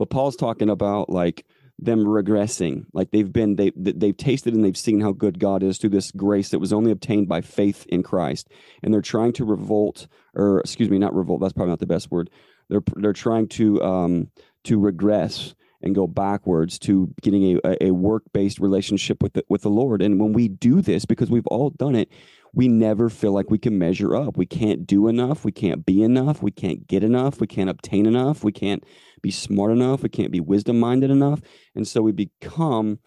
What 0.00 0.08
Paul's 0.08 0.34
talking 0.34 0.70
about, 0.70 1.10
like 1.10 1.44
them 1.78 2.06
regressing. 2.06 2.86
Like 2.94 3.10
they've 3.10 3.30
been 3.30 3.56
they 3.56 3.70
they've 3.76 4.16
tasted 4.16 4.54
and 4.54 4.64
they've 4.64 4.74
seen 4.74 5.02
how 5.02 5.12
good 5.12 5.38
God 5.38 5.62
is 5.62 5.76
through 5.76 5.90
this 5.90 6.10
grace 6.10 6.48
that 6.48 6.58
was 6.58 6.72
only 6.72 6.90
obtained 6.90 7.28
by 7.28 7.42
faith 7.42 7.84
in 7.86 8.02
Christ. 8.02 8.48
And 8.82 8.94
they're 8.94 9.02
trying 9.02 9.34
to 9.34 9.44
revolt 9.44 10.06
or 10.34 10.60
excuse 10.60 10.88
me 10.88 10.98
not 10.98 11.14
revolt 11.14 11.42
that's 11.42 11.52
probably 11.52 11.72
not 11.72 11.80
the 11.80 11.86
best 11.86 12.10
word. 12.10 12.30
They're 12.70 12.80
they're 12.96 13.12
trying 13.12 13.48
to 13.48 13.82
um 13.82 14.30
to 14.64 14.80
regress 14.80 15.54
and 15.82 15.94
go 15.94 16.06
backwards 16.06 16.78
to 16.78 17.12
getting 17.20 17.60
a, 17.62 17.88
a 17.88 17.90
work-based 17.90 18.58
relationship 18.58 19.22
with 19.22 19.34
the, 19.34 19.44
with 19.50 19.60
the 19.60 19.70
Lord. 19.70 20.00
And 20.00 20.18
when 20.18 20.32
we 20.32 20.48
do 20.48 20.80
this 20.80 21.04
because 21.04 21.30
we've 21.30 21.46
all 21.48 21.68
done 21.68 21.94
it 21.94 22.10
we 22.52 22.68
never 22.68 23.08
feel 23.08 23.32
like 23.32 23.50
we 23.50 23.58
can 23.58 23.78
measure 23.78 24.16
up. 24.16 24.36
We 24.36 24.46
can't 24.46 24.86
do 24.86 25.08
enough. 25.08 25.44
We 25.44 25.52
can't 25.52 25.86
be 25.86 26.02
enough. 26.02 26.42
We 26.42 26.50
can't 26.50 26.86
get 26.86 27.04
enough. 27.04 27.40
We 27.40 27.46
can't 27.46 27.70
obtain 27.70 28.06
enough. 28.06 28.42
We 28.42 28.52
can't 28.52 28.84
be 29.22 29.30
smart 29.30 29.72
enough. 29.72 30.02
We 30.02 30.08
can't 30.08 30.32
be 30.32 30.40
wisdom 30.40 30.80
minded 30.80 31.10
enough. 31.10 31.40
And 31.74 31.86
so 31.86 32.02
we 32.02 32.12
become 32.12 32.98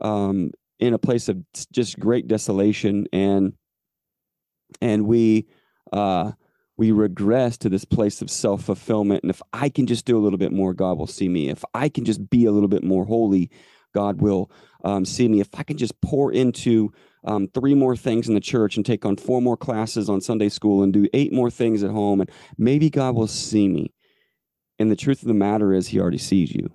um, 0.00 0.52
in 0.78 0.94
a 0.94 0.98
place 0.98 1.28
of 1.28 1.38
just 1.72 1.98
great 1.98 2.28
desolation 2.28 3.06
and 3.12 3.54
and 4.80 5.06
we 5.06 5.46
uh, 5.92 6.32
we 6.76 6.90
regress 6.90 7.58
to 7.58 7.68
this 7.68 7.84
place 7.84 8.22
of 8.22 8.30
self 8.30 8.64
fulfillment. 8.64 9.22
And 9.22 9.30
if 9.30 9.42
I 9.52 9.68
can 9.68 9.86
just 9.86 10.04
do 10.04 10.18
a 10.18 10.20
little 10.20 10.38
bit 10.38 10.52
more, 10.52 10.72
God 10.74 10.98
will 10.98 11.06
see 11.06 11.28
me. 11.28 11.48
If 11.48 11.64
I 11.74 11.88
can 11.88 12.04
just 12.04 12.30
be 12.30 12.44
a 12.46 12.52
little 12.52 12.68
bit 12.68 12.82
more 12.82 13.04
holy, 13.04 13.50
God 13.94 14.20
will 14.20 14.50
um, 14.84 15.04
see 15.04 15.28
me. 15.28 15.40
If 15.40 15.50
I 15.54 15.62
can 15.62 15.76
just 15.76 16.00
pour 16.00 16.32
into 16.32 16.92
um, 17.24 17.48
three 17.48 17.74
more 17.74 17.96
things 17.96 18.28
in 18.28 18.34
the 18.34 18.40
church 18.40 18.76
and 18.76 18.84
take 18.84 19.04
on 19.04 19.16
four 19.16 19.40
more 19.40 19.56
classes 19.56 20.08
on 20.08 20.20
Sunday 20.20 20.48
school 20.48 20.82
and 20.82 20.92
do 20.92 21.08
eight 21.12 21.32
more 21.32 21.50
things 21.50 21.82
at 21.82 21.90
home, 21.90 22.20
and 22.20 22.30
maybe 22.58 22.90
God 22.90 23.14
will 23.14 23.26
see 23.26 23.68
me. 23.68 23.92
And 24.78 24.90
the 24.90 24.96
truth 24.96 25.22
of 25.22 25.28
the 25.28 25.34
matter 25.34 25.72
is, 25.72 25.88
He 25.88 26.00
already 26.00 26.18
sees 26.18 26.52
you. 26.52 26.70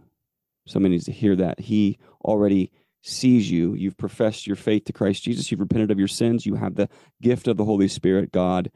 Somebody 0.67 0.93
needs 0.93 1.05
to 1.05 1.11
hear 1.11 1.35
that. 1.35 1.59
He 1.59 1.97
already 2.23 2.71
sees 3.01 3.49
you. 3.49 3.73
You've 3.73 3.97
professed 3.97 4.47
your 4.47 4.55
faith 4.55 4.85
to 4.85 4.93
Christ 4.93 5.23
Jesus. 5.23 5.49
You've 5.49 5.59
repented 5.59 5.91
of 5.91 5.99
your 5.99 6.07
sins. 6.07 6.45
You 6.45 6.55
have 6.55 6.75
the 6.75 6.89
gift 7.21 7.47
of 7.47 7.57
the 7.57 7.65
Holy 7.65 7.87
Spirit. 7.87 8.31
God 8.31 8.71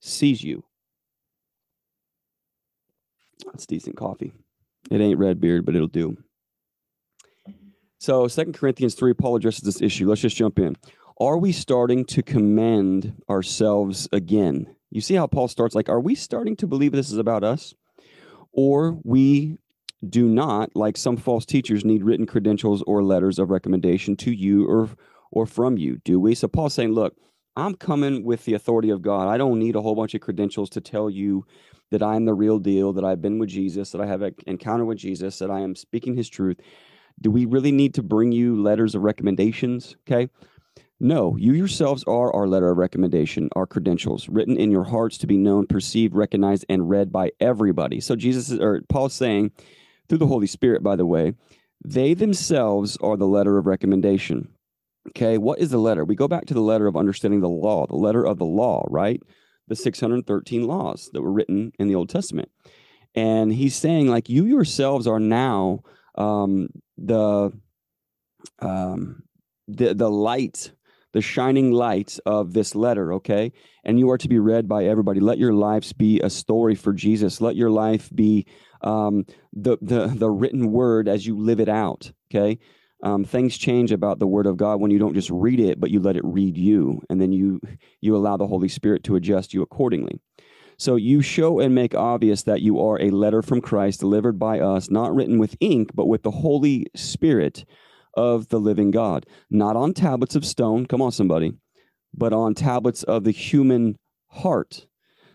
sees 0.00 0.42
you. 0.42 0.64
That's 3.46 3.66
decent 3.66 3.96
coffee. 3.96 4.32
It 4.90 5.00
ain't 5.00 5.18
red 5.18 5.40
beard, 5.40 5.64
but 5.64 5.74
it'll 5.74 5.88
do. 5.88 6.16
So, 7.98 8.26
Second 8.26 8.54
Corinthians 8.54 8.94
3, 8.94 9.14
Paul 9.14 9.36
addresses 9.36 9.62
this 9.62 9.80
issue. 9.80 10.08
Let's 10.08 10.20
just 10.20 10.36
jump 10.36 10.58
in. 10.58 10.76
Are 11.22 11.38
we 11.38 11.52
starting 11.52 12.04
to 12.06 12.20
commend 12.20 13.22
ourselves 13.30 14.08
again? 14.10 14.74
You 14.90 15.00
see 15.00 15.14
how 15.14 15.28
Paul 15.28 15.46
starts 15.46 15.72
like, 15.72 15.88
are 15.88 16.00
we 16.00 16.16
starting 16.16 16.56
to 16.56 16.66
believe 16.66 16.90
this 16.90 17.12
is 17.12 17.18
about 17.18 17.44
us? 17.44 17.74
Or 18.52 18.98
we 19.04 19.58
do 20.06 20.26
not, 20.26 20.74
like 20.74 20.96
some 20.96 21.16
false 21.16 21.46
teachers, 21.46 21.84
need 21.84 22.02
written 22.02 22.26
credentials 22.26 22.82
or 22.88 23.04
letters 23.04 23.38
of 23.38 23.50
recommendation 23.50 24.16
to 24.16 24.32
you 24.32 24.66
or 24.66 24.88
or 25.30 25.46
from 25.46 25.78
you, 25.78 25.98
do 26.04 26.18
we? 26.18 26.34
So 26.34 26.48
Paul's 26.48 26.74
saying, 26.74 26.90
look, 26.90 27.16
I'm 27.54 27.76
coming 27.76 28.24
with 28.24 28.44
the 28.44 28.54
authority 28.54 28.90
of 28.90 29.00
God. 29.00 29.28
I 29.28 29.38
don't 29.38 29.60
need 29.60 29.76
a 29.76 29.80
whole 29.80 29.94
bunch 29.94 30.14
of 30.14 30.22
credentials 30.22 30.70
to 30.70 30.80
tell 30.80 31.08
you 31.08 31.46
that 31.92 32.02
I'm 32.02 32.24
the 32.24 32.34
real 32.34 32.58
deal, 32.58 32.92
that 32.94 33.04
I've 33.04 33.22
been 33.22 33.38
with 33.38 33.48
Jesus, 33.48 33.92
that 33.92 34.00
I 34.00 34.06
have 34.06 34.22
an 34.22 34.34
encounter 34.48 34.84
with 34.84 34.98
Jesus, 34.98 35.38
that 35.38 35.52
I 35.52 35.60
am 35.60 35.76
speaking 35.76 36.16
his 36.16 36.28
truth. 36.28 36.58
Do 37.20 37.30
we 37.30 37.44
really 37.46 37.70
need 37.70 37.94
to 37.94 38.02
bring 38.02 38.32
you 38.32 38.60
letters 38.60 38.96
of 38.96 39.02
recommendations? 39.02 39.94
Okay. 40.00 40.28
No, 41.04 41.34
you 41.36 41.52
yourselves 41.52 42.04
are 42.06 42.32
our 42.32 42.46
letter 42.46 42.70
of 42.70 42.78
recommendation, 42.78 43.48
our 43.56 43.66
credentials, 43.66 44.28
written 44.28 44.56
in 44.56 44.70
your 44.70 44.84
hearts 44.84 45.18
to 45.18 45.26
be 45.26 45.36
known, 45.36 45.66
perceived, 45.66 46.14
recognized, 46.14 46.64
and 46.68 46.88
read 46.88 47.10
by 47.10 47.32
everybody. 47.40 48.00
So 48.00 48.14
Jesus 48.14 48.50
is, 48.50 48.60
or 48.60 48.82
Paul's 48.88 49.12
saying, 49.12 49.50
through 50.08 50.18
the 50.18 50.28
Holy 50.28 50.46
Spirit, 50.46 50.80
by 50.80 50.94
the 50.94 51.04
way, 51.04 51.34
they 51.84 52.14
themselves 52.14 52.96
are 52.98 53.16
the 53.16 53.26
letter 53.26 53.58
of 53.58 53.66
recommendation. 53.66 54.54
Okay, 55.08 55.38
what 55.38 55.58
is 55.58 55.70
the 55.70 55.78
letter? 55.78 56.04
We 56.04 56.14
go 56.14 56.28
back 56.28 56.46
to 56.46 56.54
the 56.54 56.60
letter 56.60 56.86
of 56.86 56.96
understanding 56.96 57.40
the 57.40 57.48
law, 57.48 57.84
the 57.88 57.96
letter 57.96 58.24
of 58.24 58.38
the 58.38 58.44
law, 58.44 58.86
right? 58.88 59.20
The 59.66 59.74
613 59.74 60.68
laws 60.68 61.10
that 61.12 61.20
were 61.20 61.32
written 61.32 61.72
in 61.80 61.88
the 61.88 61.96
Old 61.96 62.10
Testament. 62.10 62.48
And 63.12 63.52
he's 63.52 63.74
saying, 63.74 64.06
like, 64.06 64.28
you 64.28 64.44
yourselves 64.44 65.08
are 65.08 65.18
now 65.18 65.80
um, 66.14 66.68
the 66.96 67.50
um, 68.60 69.24
the 69.66 69.94
the 69.94 70.08
light 70.08 70.70
the 71.12 71.20
shining 71.20 71.72
light 71.72 72.18
of 72.26 72.52
this 72.52 72.74
letter, 72.74 73.14
okay? 73.14 73.52
And 73.84 73.98
you 73.98 74.10
are 74.10 74.18
to 74.18 74.28
be 74.28 74.38
read 74.38 74.68
by 74.68 74.84
everybody. 74.84 75.20
Let 75.20 75.38
your 75.38 75.52
lives 75.52 75.92
be 75.92 76.20
a 76.20 76.30
story 76.30 76.74
for 76.74 76.92
Jesus. 76.92 77.40
Let 77.40 77.56
your 77.56 77.70
life 77.70 78.10
be 78.14 78.46
um, 78.80 79.24
the, 79.52 79.78
the, 79.80 80.06
the 80.06 80.30
written 80.30 80.72
word 80.72 81.08
as 81.08 81.26
you 81.26 81.38
live 81.38 81.60
it 81.60 81.68
out, 81.68 82.12
okay? 82.30 82.58
Um, 83.02 83.24
things 83.24 83.56
change 83.58 83.90
about 83.90 84.20
the 84.20 84.28
word 84.28 84.46
of 84.46 84.56
God 84.56 84.80
when 84.80 84.92
you 84.92 84.98
don't 84.98 85.14
just 85.14 85.30
read 85.30 85.58
it, 85.58 85.80
but 85.80 85.90
you 85.90 85.98
let 85.98 86.16
it 86.16 86.24
read 86.24 86.56
you, 86.56 87.02
and 87.10 87.20
then 87.20 87.32
you 87.32 87.60
you 88.00 88.14
allow 88.14 88.36
the 88.36 88.46
Holy 88.46 88.68
Spirit 88.68 89.02
to 89.04 89.16
adjust 89.16 89.52
you 89.52 89.60
accordingly. 89.62 90.20
So 90.76 90.94
you 90.96 91.20
show 91.20 91.58
and 91.58 91.74
make 91.74 91.96
obvious 91.96 92.44
that 92.44 92.62
you 92.62 92.80
are 92.80 93.00
a 93.00 93.10
letter 93.10 93.42
from 93.42 93.60
Christ 93.60 94.00
delivered 94.00 94.38
by 94.38 94.60
us, 94.60 94.88
not 94.88 95.14
written 95.14 95.38
with 95.38 95.56
ink, 95.58 95.90
but 95.94 96.06
with 96.06 96.22
the 96.22 96.30
Holy 96.30 96.86
Spirit 96.94 97.64
of 98.14 98.48
the 98.48 98.60
living 98.60 98.90
God, 98.90 99.26
not 99.50 99.76
on 99.76 99.94
tablets 99.94 100.36
of 100.36 100.44
stone, 100.44 100.86
come 100.86 101.02
on, 101.02 101.12
somebody, 101.12 101.52
but 102.14 102.32
on 102.32 102.54
tablets 102.54 103.02
of 103.02 103.24
the 103.24 103.30
human 103.30 103.96
heart. 104.28 104.86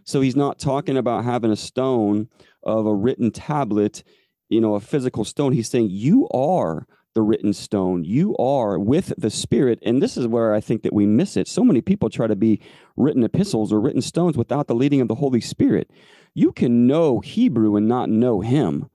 So 0.03 0.22
he's 0.22 0.36
not 0.36 0.60
talking 0.60 0.98
about 0.98 1.25
having 1.25 1.51
a 1.51 1.57
stone 1.57 2.29
of 2.63 2.86
a 2.86 2.96
written 2.96 3.31
tablet, 3.31 4.03
you 4.50 4.62
know, 4.62 4.75
a 4.75 4.79
physical 4.79 5.25
stone. 5.25 5.51
He's 5.51 5.69
saying 5.69 5.89
you 5.91 6.27
are 6.29 6.88
the 7.17 7.24
written 7.24 7.51
stone. 7.51 8.03
You 8.03 8.38
are 8.38 8.77
with 8.77 9.12
the 9.17 9.31
Spirit. 9.31 9.79
And 9.81 10.03
this 10.03 10.17
is 10.17 10.27
where 10.27 10.53
I 10.53 10.62
think 10.62 10.84
that 10.84 10.93
we 10.93 11.07
miss 11.07 11.36
it. 11.36 11.48
So 11.48 11.63
many 11.63 11.81
people 11.81 12.12
try 12.12 12.27
to 12.27 12.36
be 12.36 12.62
written 12.96 13.24
epistles 13.24 13.74
or 13.74 13.81
written 13.81 14.01
stones 14.01 14.38
without 14.38 14.67
the 14.67 14.75
leading 14.75 15.01
of 15.01 15.07
the 15.07 15.15
Holy 15.15 15.41
Spirit. 15.41 15.89
You 16.36 16.51
can 16.51 16.86
know 16.86 17.19
Hebrew 17.19 17.75
and 17.75 17.88
not 17.88 18.10
know 18.12 18.41
Him. 18.41 18.89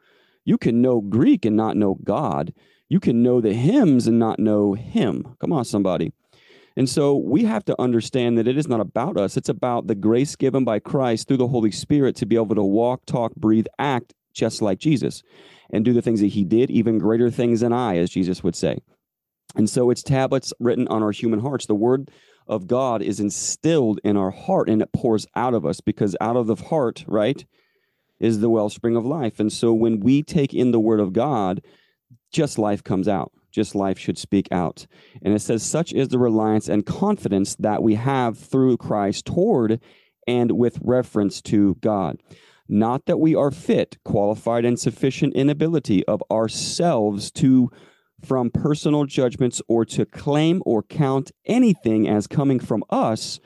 You 0.45 0.57
can 0.57 0.81
know 0.81 1.01
Greek 1.01 1.45
and 1.45 1.57
not 1.57 1.77
know 1.77 1.99
God. 2.05 2.55
You 2.93 3.01
can 3.01 3.23
know 3.23 3.41
the 3.41 3.55
hymns 3.55 4.07
and 4.07 4.19
not 4.19 4.39
know 4.39 4.75
Him. 4.75 5.35
Come 5.41 5.51
on, 5.51 5.65
somebody. 5.65 6.13
And 6.77 6.87
so 6.87 7.17
we 7.17 7.45
have 7.45 7.65
to 7.65 7.81
understand 7.81 8.37
that 8.37 8.47
it 8.47 8.59
is 8.59 8.69
not 8.69 8.81
about 8.81 9.17
us. 9.17 9.39
It's 9.39 9.49
about 9.49 9.87
the 9.87 9.95
grace 9.95 10.37
given 10.37 10.63
by 10.63 10.79
Christ 10.79 11.27
through 11.27 11.39
the 11.39 11.49
Holy 11.49 11.71
Spirit 11.71 12.17
to 12.17 12.27
be 12.27 12.37
able 12.37 12.55
to 12.55 12.63
walk, 12.63 13.07
talk, 13.07 13.35
breathe, 13.35 13.65
act 13.79 14.13
just 14.35 14.61
like 14.61 14.79
Jesus 14.79 15.23
and 15.73 15.87
do 15.87 15.95
the 15.95 16.03
things 16.03 16.21
that 16.21 16.27
he 16.27 16.45
did, 16.45 16.71
even 16.71 16.99
greater 16.99 17.31
things 17.31 17.61
than 17.61 17.73
I, 17.73 17.97
as 17.97 18.11
Jesus 18.11 18.43
would 18.43 18.55
say. 18.55 18.77
And 19.57 19.71
so 19.71 19.89
it's 19.89 20.03
tablets 20.03 20.53
written 20.61 20.87
on 20.89 21.03
our 21.03 21.13
human 21.13 21.41
hearts. 21.41 21.65
The 21.65 21.75
word 21.75 22.11
of 22.47 22.67
God 22.67 23.01
is 23.01 23.21
instilled 23.21 24.01
in 24.05 24.19
our 24.19 24.33
heart 24.33 24.69
and 24.69 24.83
it 24.83 24.93
pours 24.93 25.27
out 25.35 25.55
of 25.55 25.65
us 25.65 25.81
because 25.81 26.15
out 26.21 26.37
of 26.37 26.47
the 26.47 26.57
heart, 26.57 27.07
right, 27.09 27.43
is 28.21 28.41
the 28.41 28.51
wellspring 28.51 28.97
of 28.97 29.07
life. 29.07 29.41
And 29.41 29.51
so 29.51 29.73
when 29.73 30.01
we 30.01 30.23
take 30.23 30.53
in 30.53 30.73
the 30.73 30.81
word 30.81 31.01
of 31.01 31.15
God, 31.15 31.63
just 32.33 32.59
life 32.59 32.83
comes 32.83 33.09
out. 33.09 33.33
Just 33.51 33.75
life 33.75 33.99
should 33.99 34.17
speak 34.17 34.49
out. 34.51 34.87
And 35.23 35.35
it 35.35 35.41
says, 35.41 35.63
such 35.63 35.93
is 35.93 36.09
the 36.09 36.19
reliance 36.19 36.69
and 36.69 36.87
confidence 36.87 37.55
that 37.57 37.83
we 37.83 37.97
have 37.97 38.39
through 38.39 38.79
Christ 38.79 39.27
toward 39.27 39.79
and 40.27 40.53
with 40.53 40.79
reference 40.83 41.43
to 41.43 41.77
God. 41.81 42.19
Not 42.69 43.05
that 43.05 43.21
we 43.21 43.35
are 43.35 43.51
fit, 43.51 43.99
qualified, 44.05 44.65
and 44.65 44.81
sufficient 44.81 45.35
in 45.35 45.51
ability 45.51 46.03
of 46.07 46.23
ourselves 46.31 47.31
to 47.33 47.71
from 48.25 48.51
personal 48.51 49.05
judgments 49.05 49.61
or 49.69 49.85
to 49.85 50.07
claim 50.07 50.63
or 50.65 50.83
count 50.83 51.33
anything 51.45 52.09
as 52.09 52.27
coming 52.27 52.61
from 52.61 52.85
us, 52.89 53.41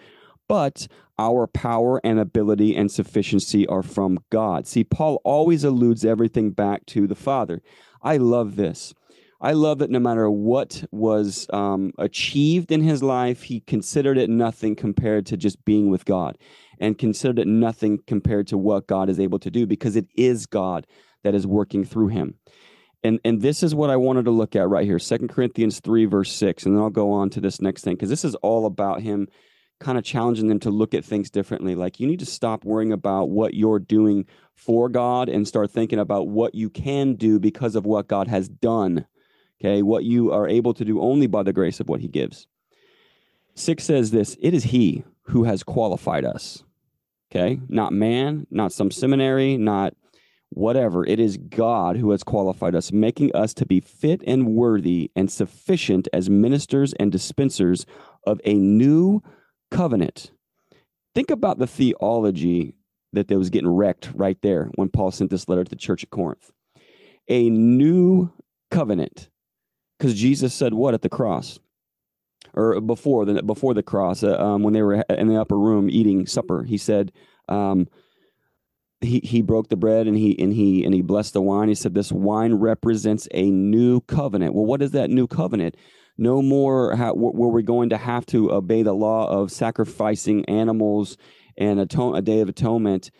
but 0.48 0.86
our 1.18 1.46
power 1.46 2.00
and 2.04 2.20
ability 2.20 2.76
and 2.76 2.92
sufficiency 2.92 3.66
are 3.66 3.82
from 3.82 4.18
God. 4.30 4.66
See, 4.66 4.84
Paul 4.84 5.20
always 5.24 5.64
alludes 5.64 6.04
everything 6.04 6.50
back 6.50 6.84
to 6.86 7.06
the 7.06 7.14
Father. 7.14 7.62
I 8.02 8.16
love 8.16 8.56
this. 8.56 8.94
I 9.40 9.52
love 9.52 9.78
that 9.78 9.90
no 9.90 9.98
matter 9.98 10.30
what 10.30 10.84
was 10.90 11.46
um, 11.52 11.92
achieved 11.98 12.72
in 12.72 12.82
his 12.82 13.02
life, 13.02 13.42
he 13.42 13.60
considered 13.60 14.16
it 14.16 14.30
nothing 14.30 14.74
compared 14.74 15.26
to 15.26 15.36
just 15.36 15.62
being 15.64 15.90
with 15.90 16.06
God 16.06 16.38
and 16.80 16.96
considered 16.96 17.40
it 17.40 17.46
nothing 17.46 17.98
compared 18.06 18.46
to 18.48 18.58
what 18.58 18.86
God 18.86 19.10
is 19.10 19.20
able 19.20 19.38
to 19.40 19.50
do 19.50 19.66
because 19.66 19.94
it 19.94 20.06
is 20.16 20.46
God 20.46 20.86
that 21.22 21.34
is 21.34 21.46
working 21.46 21.84
through 21.84 22.08
him. 22.08 22.34
And, 23.04 23.20
and 23.24 23.42
this 23.42 23.62
is 23.62 23.74
what 23.74 23.90
I 23.90 23.96
wanted 23.96 24.24
to 24.24 24.30
look 24.30 24.56
at 24.56 24.68
right 24.68 24.86
here 24.86 24.98
Second 24.98 25.28
Corinthians 25.28 25.80
3, 25.80 26.06
verse 26.06 26.32
6. 26.32 26.64
And 26.64 26.74
then 26.74 26.82
I'll 26.82 26.90
go 26.90 27.12
on 27.12 27.28
to 27.30 27.40
this 27.40 27.60
next 27.60 27.84
thing 27.84 27.94
because 27.94 28.10
this 28.10 28.24
is 28.24 28.34
all 28.36 28.64
about 28.64 29.02
him 29.02 29.28
kind 29.78 29.98
of 29.98 30.04
challenging 30.04 30.48
them 30.48 30.60
to 30.60 30.70
look 30.70 30.94
at 30.94 31.04
things 31.04 31.30
differently. 31.30 31.74
Like 31.74 32.00
you 32.00 32.06
need 32.06 32.20
to 32.20 32.26
stop 32.26 32.64
worrying 32.64 32.92
about 32.92 33.28
what 33.28 33.54
you're 33.54 33.78
doing 33.78 34.24
for 34.56 34.88
God 34.88 35.28
and 35.28 35.46
start 35.46 35.70
thinking 35.70 35.98
about 35.98 36.28
what 36.28 36.54
you 36.54 36.68
can 36.68 37.14
do 37.14 37.38
because 37.38 37.76
of 37.76 37.86
what 37.86 38.08
God 38.08 38.28
has 38.28 38.48
done. 38.48 39.06
Okay, 39.60 39.82
what 39.82 40.04
you 40.04 40.32
are 40.32 40.48
able 40.48 40.74
to 40.74 40.84
do 40.84 41.00
only 41.00 41.26
by 41.26 41.42
the 41.42 41.52
grace 41.52 41.80
of 41.80 41.88
what 41.88 42.00
He 42.00 42.08
gives. 42.08 42.46
Six 43.54 43.84
says 43.84 44.10
this 44.10 44.36
it 44.40 44.52
is 44.54 44.64
He 44.64 45.04
who 45.22 45.44
has 45.44 45.62
qualified 45.62 46.24
us. 46.24 46.62
Okay, 47.30 47.60
not 47.68 47.92
man, 47.92 48.46
not 48.50 48.72
some 48.72 48.90
seminary, 48.90 49.56
not 49.56 49.94
whatever. 50.50 51.04
It 51.04 51.18
is 51.20 51.36
God 51.36 51.96
who 51.96 52.10
has 52.10 52.22
qualified 52.22 52.74
us, 52.74 52.92
making 52.92 53.34
us 53.34 53.52
to 53.54 53.66
be 53.66 53.80
fit 53.80 54.22
and 54.26 54.54
worthy 54.54 55.10
and 55.16 55.30
sufficient 55.30 56.08
as 56.12 56.30
ministers 56.30 56.92
and 56.94 57.10
dispensers 57.10 57.86
of 58.26 58.40
a 58.44 58.54
new 58.54 59.22
covenant. 59.70 60.30
Think 61.14 61.30
about 61.30 61.58
the 61.58 61.66
theology 61.66 62.74
that 63.16 63.30
was 63.38 63.50
getting 63.50 63.68
wrecked 63.68 64.10
right 64.14 64.38
there 64.42 64.70
when 64.76 64.88
Paul 64.88 65.10
sent 65.10 65.30
this 65.30 65.48
letter 65.48 65.64
to 65.64 65.70
the 65.70 65.76
church 65.76 66.02
at 66.02 66.10
Corinth. 66.10 66.50
A 67.28 67.50
new 67.50 68.30
covenant. 68.70 69.28
Because 69.98 70.14
Jesus 70.14 70.52
said 70.54 70.74
what 70.74 70.94
at 70.94 71.02
the 71.02 71.08
cross? 71.08 71.58
Or 72.54 72.80
before 72.80 73.24
the 73.24 73.42
before 73.42 73.74
the 73.74 73.82
cross, 73.82 74.22
uh, 74.22 74.38
um, 74.38 74.62
when 74.62 74.72
they 74.72 74.82
were 74.82 75.04
in 75.08 75.28
the 75.28 75.40
upper 75.40 75.58
room 75.58 75.90
eating 75.90 76.26
supper, 76.26 76.62
he 76.62 76.78
said, 76.78 77.12
um, 77.48 77.88
he 79.00 79.20
he 79.22 79.42
broke 79.42 79.68
the 79.68 79.76
bread 79.76 80.06
and 80.06 80.16
he 80.16 80.38
and 80.38 80.52
he 80.52 80.84
and 80.84 80.94
he 80.94 81.02
blessed 81.02 81.34
the 81.34 81.42
wine. 81.42 81.68
He 81.68 81.74
said, 81.74 81.94
"This 81.94 82.12
wine 82.12 82.54
represents 82.54 83.28
a 83.32 83.50
new 83.50 84.00
covenant." 84.00 84.54
Well, 84.54 84.64
what 84.64 84.82
is 84.82 84.92
that 84.92 85.10
new 85.10 85.26
covenant? 85.26 85.76
No 86.18 86.40
more 86.40 86.96
ha- 86.96 87.12
were 87.12 87.50
we 87.50 87.62
going 87.62 87.90
to 87.90 87.98
have 87.98 88.24
to 88.26 88.52
obey 88.52 88.82
the 88.82 88.94
law 88.94 89.28
of 89.28 89.52
sacrificing 89.52 90.46
animals 90.46 91.18
and 91.58 91.80
a 91.80 92.22
day 92.22 92.40
of 92.40 92.48
atonement. 92.48 93.10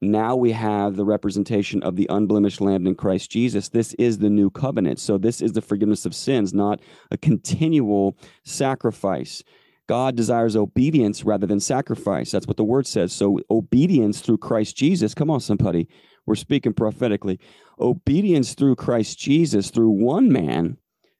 Now 0.00 0.36
we 0.36 0.52
have 0.52 0.94
the 0.94 1.04
representation 1.04 1.82
of 1.82 1.96
the 1.96 2.06
unblemished 2.08 2.60
Lamb 2.60 2.86
in 2.86 2.94
Christ 2.94 3.30
Jesus. 3.30 3.68
This 3.68 3.94
is 3.94 4.18
the 4.18 4.30
new 4.30 4.48
covenant. 4.48 5.00
So, 5.00 5.18
this 5.18 5.42
is 5.42 5.52
the 5.52 5.60
forgiveness 5.60 6.06
of 6.06 6.14
sins, 6.14 6.54
not 6.54 6.80
a 7.10 7.18
continual 7.18 8.16
sacrifice. 8.44 9.42
God 9.88 10.14
desires 10.14 10.54
obedience 10.54 11.24
rather 11.24 11.46
than 11.46 11.58
sacrifice. 11.60 12.30
That's 12.30 12.46
what 12.46 12.58
the 12.58 12.64
word 12.64 12.86
says. 12.86 13.12
So, 13.12 13.40
obedience 13.50 14.20
through 14.20 14.38
Christ 14.38 14.76
Jesus. 14.76 15.14
Come 15.14 15.30
on, 15.30 15.40
somebody. 15.40 15.88
We're 16.26 16.36
speaking 16.36 16.74
prophetically. 16.74 17.40
Obedience 17.80 18.54
through 18.54 18.76
Christ 18.76 19.18
Jesus, 19.18 19.70
through 19.70 19.90
one 19.90 20.30
man, 20.30 20.76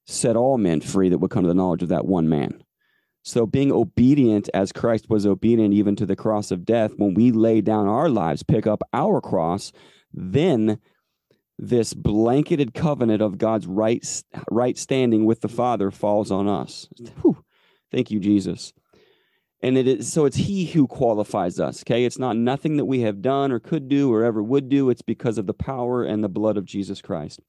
set 0.07 0.37
all 0.37 0.59
men 0.59 0.81
free 0.81 1.09
that 1.09 1.19
would 1.19 1.31
come 1.31 1.43
to 1.43 1.49
the 1.49 1.55
knowledge 1.55 1.83
of 1.83 1.89
that 1.89 2.07
one 2.07 2.29
man. 2.29 2.63
So, 3.29 3.45
being 3.45 3.71
obedient 3.71 4.49
as 4.55 4.73
Christ 4.73 5.11
was 5.11 5.27
obedient 5.27 5.75
even 5.75 5.95
to 5.97 6.07
the 6.07 6.17
cross 6.17 6.51
of 6.51 6.65
death, 6.65 6.93
when 6.97 7.13
we 7.13 7.31
lay 7.31 7.61
down 7.61 7.87
our 7.87 8.09
lives, 8.09 8.43
pick 8.43 8.67
up 8.67 8.83
our 8.95 9.21
cross, 9.21 9.71
then 10.15 10.79
this 11.59 11.93
blanketed 11.93 12.73
covenant 12.73 13.21
of 13.21 13.37
God's 13.37 13.67
right, 13.67 14.23
right 14.51 14.79
standing 14.79 15.27
with 15.27 15.43
the 15.43 15.49
Father 15.49 15.91
falls 15.91 16.31
on 16.31 16.49
us. 16.49 16.89
Whew. 17.21 17.45
Thank 17.93 18.11
you, 18.11 18.19
Jesus. 18.19 18.73
And 19.61 19.77
it 19.77 19.89
is 19.89 20.13
so 20.13 20.25
it's 20.25 20.37
He 20.37 20.67
who 20.67 20.87
qualifies 20.87 21.59
us. 21.59 21.83
Okay. 21.83 22.05
It's 22.05 22.19
not 22.19 22.37
nothing 22.37 22.77
that 22.77 22.85
we 22.85 23.01
have 23.01 23.21
done 23.23 23.51
or 23.51 23.59
could 23.59 23.89
do 23.89 24.13
or 24.13 24.25
ever 24.25 24.43
would 24.43 24.69
do. 24.69 24.89
It's 24.89 25.03
because 25.03 25.37
of 25.37 25.47
the 25.47 25.55
power 25.55 26.05
and 26.05 26.23
the 26.23 26.29
blood 26.29 26.57
of 26.57 26.65
Jesus 26.65 27.03
Christ. 27.03 27.41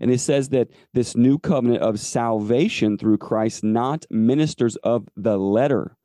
And 0.00 0.10
it 0.10 0.18
says 0.18 0.48
that 0.48 0.68
this 0.92 1.16
new 1.16 1.38
covenant 1.38 1.82
of 1.82 2.00
salvation 2.00 2.98
through 2.98 3.18
Christ, 3.18 3.62
not 3.62 4.06
ministers 4.10 4.76
of 4.76 5.08
the 5.16 5.38
letter, 5.38 5.96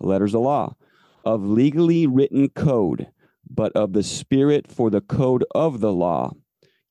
the 0.00 0.06
letter's 0.06 0.34
of 0.34 0.40
law, 0.40 0.76
of 1.24 1.44
legally 1.44 2.06
written 2.06 2.48
code, 2.48 3.08
but 3.48 3.72
of 3.72 3.92
the 3.92 4.02
spirit 4.02 4.70
for 4.70 4.88
the 4.88 5.02
code 5.02 5.44
of 5.54 5.80
the 5.80 5.92
law 5.92 6.32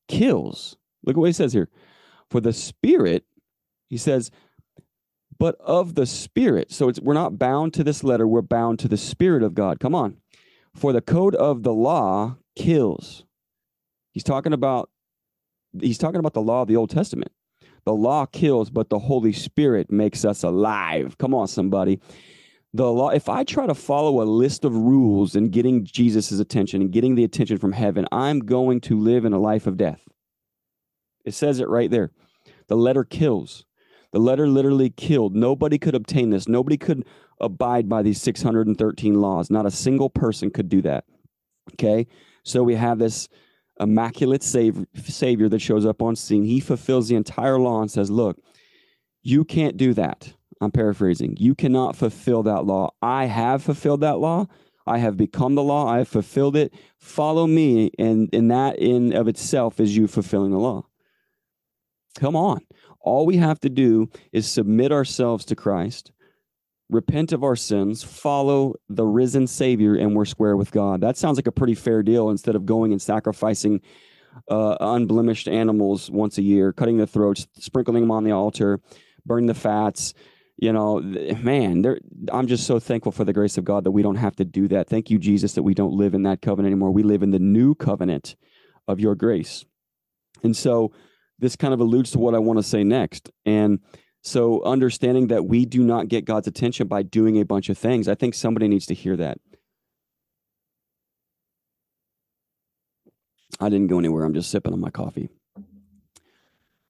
kills. 0.08 0.78
Look 1.04 1.16
at 1.16 1.20
what 1.20 1.26
he 1.28 1.34
says 1.34 1.54
here. 1.54 1.70
For 2.30 2.40
the 2.40 2.54
spirit, 2.54 3.26
he 3.90 3.98
says, 3.98 4.32
but 5.42 5.56
of 5.60 5.96
the 5.96 6.06
spirit. 6.06 6.72
So 6.72 6.92
we're 7.02 7.16
not 7.16 7.40
bound 7.40 7.74
to 7.74 7.84
this 7.84 8.04
letter, 8.04 8.28
we're 8.28 8.44
bound 8.44 8.78
to 8.78 8.88
the 8.88 8.96
spirit 8.96 9.42
of 9.42 9.56
God. 9.56 9.80
Come 9.80 9.96
on. 9.96 10.18
For 10.76 10.94
the 10.94 11.02
code 11.02 11.34
of 11.34 11.64
the 11.64 11.74
law 11.74 12.38
kills. 12.56 13.26
He's 14.12 14.24
talking 14.24 14.54
about 14.54 14.92
he's 15.80 15.98
talking 15.98 16.20
about 16.20 16.36
the 16.36 16.44
law 16.44 16.62
of 16.62 16.68
the 16.68 16.76
Old 16.76 16.92
Testament. 16.92 17.32
The 17.86 17.94
law 17.94 18.28
kills, 18.28 18.70
but 18.70 18.90
the 18.90 19.00
Holy 19.00 19.34
Spirit 19.34 19.92
makes 19.92 20.24
us 20.26 20.44
alive. 20.44 21.18
Come 21.18 21.34
on, 21.34 21.48
somebody. 21.48 22.00
The 22.76 22.92
law, 22.92 23.10
if 23.10 23.28
I 23.28 23.44
try 23.44 23.66
to 23.66 23.74
follow 23.74 24.22
a 24.22 24.26
list 24.26 24.64
of 24.64 24.76
rules 24.76 25.36
and 25.36 25.52
getting 25.52 25.86
Jesus' 25.86 26.40
attention 26.40 26.84
and 26.84 26.92
getting 26.92 27.16
the 27.16 27.24
attention 27.24 27.58
from 27.58 27.72
heaven, 27.72 28.06
I'm 28.12 28.42
going 28.42 28.80
to 28.82 29.00
live 29.00 29.26
in 29.26 29.34
a 29.34 29.40
life 29.40 29.66
of 29.66 29.76
death. 29.76 30.08
It 31.26 31.34
says 31.34 31.60
it 31.60 31.68
right 31.68 31.90
there. 31.90 32.12
The 32.68 32.78
letter 32.78 33.04
kills. 33.04 33.66
The 34.12 34.20
letter 34.20 34.48
literally 34.48 34.90
killed. 34.90 35.36
Nobody 35.36 35.78
could 35.78 35.96
obtain 35.96 36.30
this. 36.30 36.48
Nobody 36.48 36.78
could 36.78 37.06
abide 37.40 37.88
by 37.88 38.02
these 38.02 38.22
613 38.22 39.22
laws. 39.22 39.50
Not 39.50 39.66
a 39.66 39.72
single 39.72 40.10
person 40.10 40.52
could 40.52 40.70
do 40.70 40.82
that. 40.82 41.06
Okay? 41.74 42.08
So 42.44 42.64
we 42.64 42.76
have 42.76 43.00
this 43.00 43.30
immaculate 43.80 44.44
savior, 44.44 45.50
that 45.50 45.60
shows 45.60 45.86
up 45.86 46.02
on 46.02 46.16
scene. 46.16 46.44
He 46.44 46.60
fulfills 46.60 47.08
the 47.08 47.16
entire 47.16 47.58
law 47.58 47.82
and 47.82 47.90
says, 47.90 48.12
Look, 48.12 48.38
you 49.24 49.44
can't 49.44 49.78
do 49.78 49.94
that. 49.94 50.34
I'm 50.60 50.72
paraphrasing. 50.72 51.38
You 51.40 51.56
cannot 51.56 51.96
fulfill 51.96 52.44
that 52.44 52.66
law. 52.66 52.92
I 53.02 53.26
have 53.26 53.64
fulfilled 53.64 54.02
that 54.02 54.20
law. 54.20 54.48
I 54.86 55.00
have 55.00 55.18
become 55.18 55.56
the 55.56 55.64
law. 55.64 55.88
I 55.88 56.00
have 56.00 56.08
fulfilled 56.08 56.56
it. 56.56 56.74
Follow 56.98 57.48
me. 57.48 57.92
And, 57.98 58.30
and 58.34 58.52
that 58.52 58.78
in 58.78 59.14
of 59.14 59.28
itself 59.28 59.80
is 59.80 59.96
you 59.98 60.08
fulfilling 60.08 60.52
the 60.52 60.60
law. 60.60 60.86
Come 62.16 62.36
on. 62.36 62.62
All 63.04 63.26
we 63.26 63.38
have 63.38 63.60
to 63.62 63.70
do 63.70 64.10
is 64.32 64.50
submit 64.50 64.92
ourselves 64.92 65.46
to 65.46 65.56
Christ, 65.56 66.12
repent 66.90 67.32
of 67.32 67.44
our 67.44 67.56
sins, 67.56 68.04
follow 68.04 68.76
the 68.90 69.06
risen 69.06 69.48
Savior, 69.48 69.96
and 69.96 70.16
we're 70.16 70.26
square 70.26 70.56
with 70.58 70.72
God. 70.72 71.02
That 71.02 71.18
sounds 71.18 71.38
like 71.38 71.48
a 71.48 71.52
pretty 71.52 71.76
fair 71.76 72.04
deal 72.04 72.30
instead 72.30 72.56
of 72.56 72.66
going 72.66 72.92
and 72.92 73.02
sacrificing 73.02 73.82
uh, 74.50 74.78
unblemished 74.80 75.48
animals 75.48 76.10
once 76.10 76.38
a 76.38 76.42
year, 76.42 76.74
cutting 76.74 76.98
the 76.98 77.08
throats, 77.08 77.48
sprinkling 77.58 78.02
them 78.02 78.12
on 78.12 78.24
the 78.24 78.32
altar, 78.32 78.80
burning 79.26 79.48
the 79.48 79.54
fats. 79.54 80.14
You 80.58 80.74
know, 80.74 81.00
man, 81.00 81.84
I'm 82.32 82.48
just 82.48 82.68
so 82.68 82.80
thankful 82.80 83.12
for 83.12 83.24
the 83.24 83.34
grace 83.34 83.58
of 83.58 83.66
God 83.66 83.84
that 83.84 83.92
we 83.92 84.04
don't 84.04 84.16
have 84.16 84.36
to 84.36 84.46
do 84.46 84.68
that. 84.68 84.88
Thank 84.88 85.10
you, 85.10 85.18
Jesus, 85.18 85.54
that 85.54 85.64
we 85.64 85.74
don't 85.74 85.94
live 85.94 86.14
in 86.14 86.24
that 86.24 86.42
covenant 86.42 86.72
anymore. 86.72 86.92
We 86.92 87.04
live 87.04 87.24
in 87.24 87.32
the 87.32 87.40
new 87.40 87.74
covenant 87.74 88.36
of 88.88 89.00
your 89.00 89.16
grace. 89.16 89.66
And 90.44 90.56
so, 90.56 90.92
this 91.42 91.56
kind 91.56 91.74
of 91.74 91.82
alludes 91.82 92.12
to 92.12 92.20
what 92.20 92.36
I 92.36 92.40
want 92.40 92.60
to 92.60 92.64
say 92.64 92.84
next. 92.84 93.32
And 93.46 93.80
so, 94.22 94.64
understanding 94.64 95.28
that 95.28 95.46
we 95.46 95.66
do 95.66 95.84
not 95.84 96.08
get 96.08 96.24
God's 96.24 96.48
attention 96.48 96.88
by 96.88 97.02
doing 97.02 97.40
a 97.40 97.44
bunch 97.44 97.70
of 97.70 97.78
things, 97.78 98.08
I 98.08 98.16
think 98.16 98.36
somebody 98.36 98.68
needs 98.68 98.86
to 98.86 98.94
hear 98.94 99.18
that. 99.18 99.40
I 103.60 103.70
didn't 103.70 103.88
go 103.88 104.00
anywhere. 104.00 104.24
I'm 104.24 104.36
just 104.36 104.52
sipping 104.52 104.74
on 104.74 104.80
my 104.80 104.92
coffee. 104.92 105.30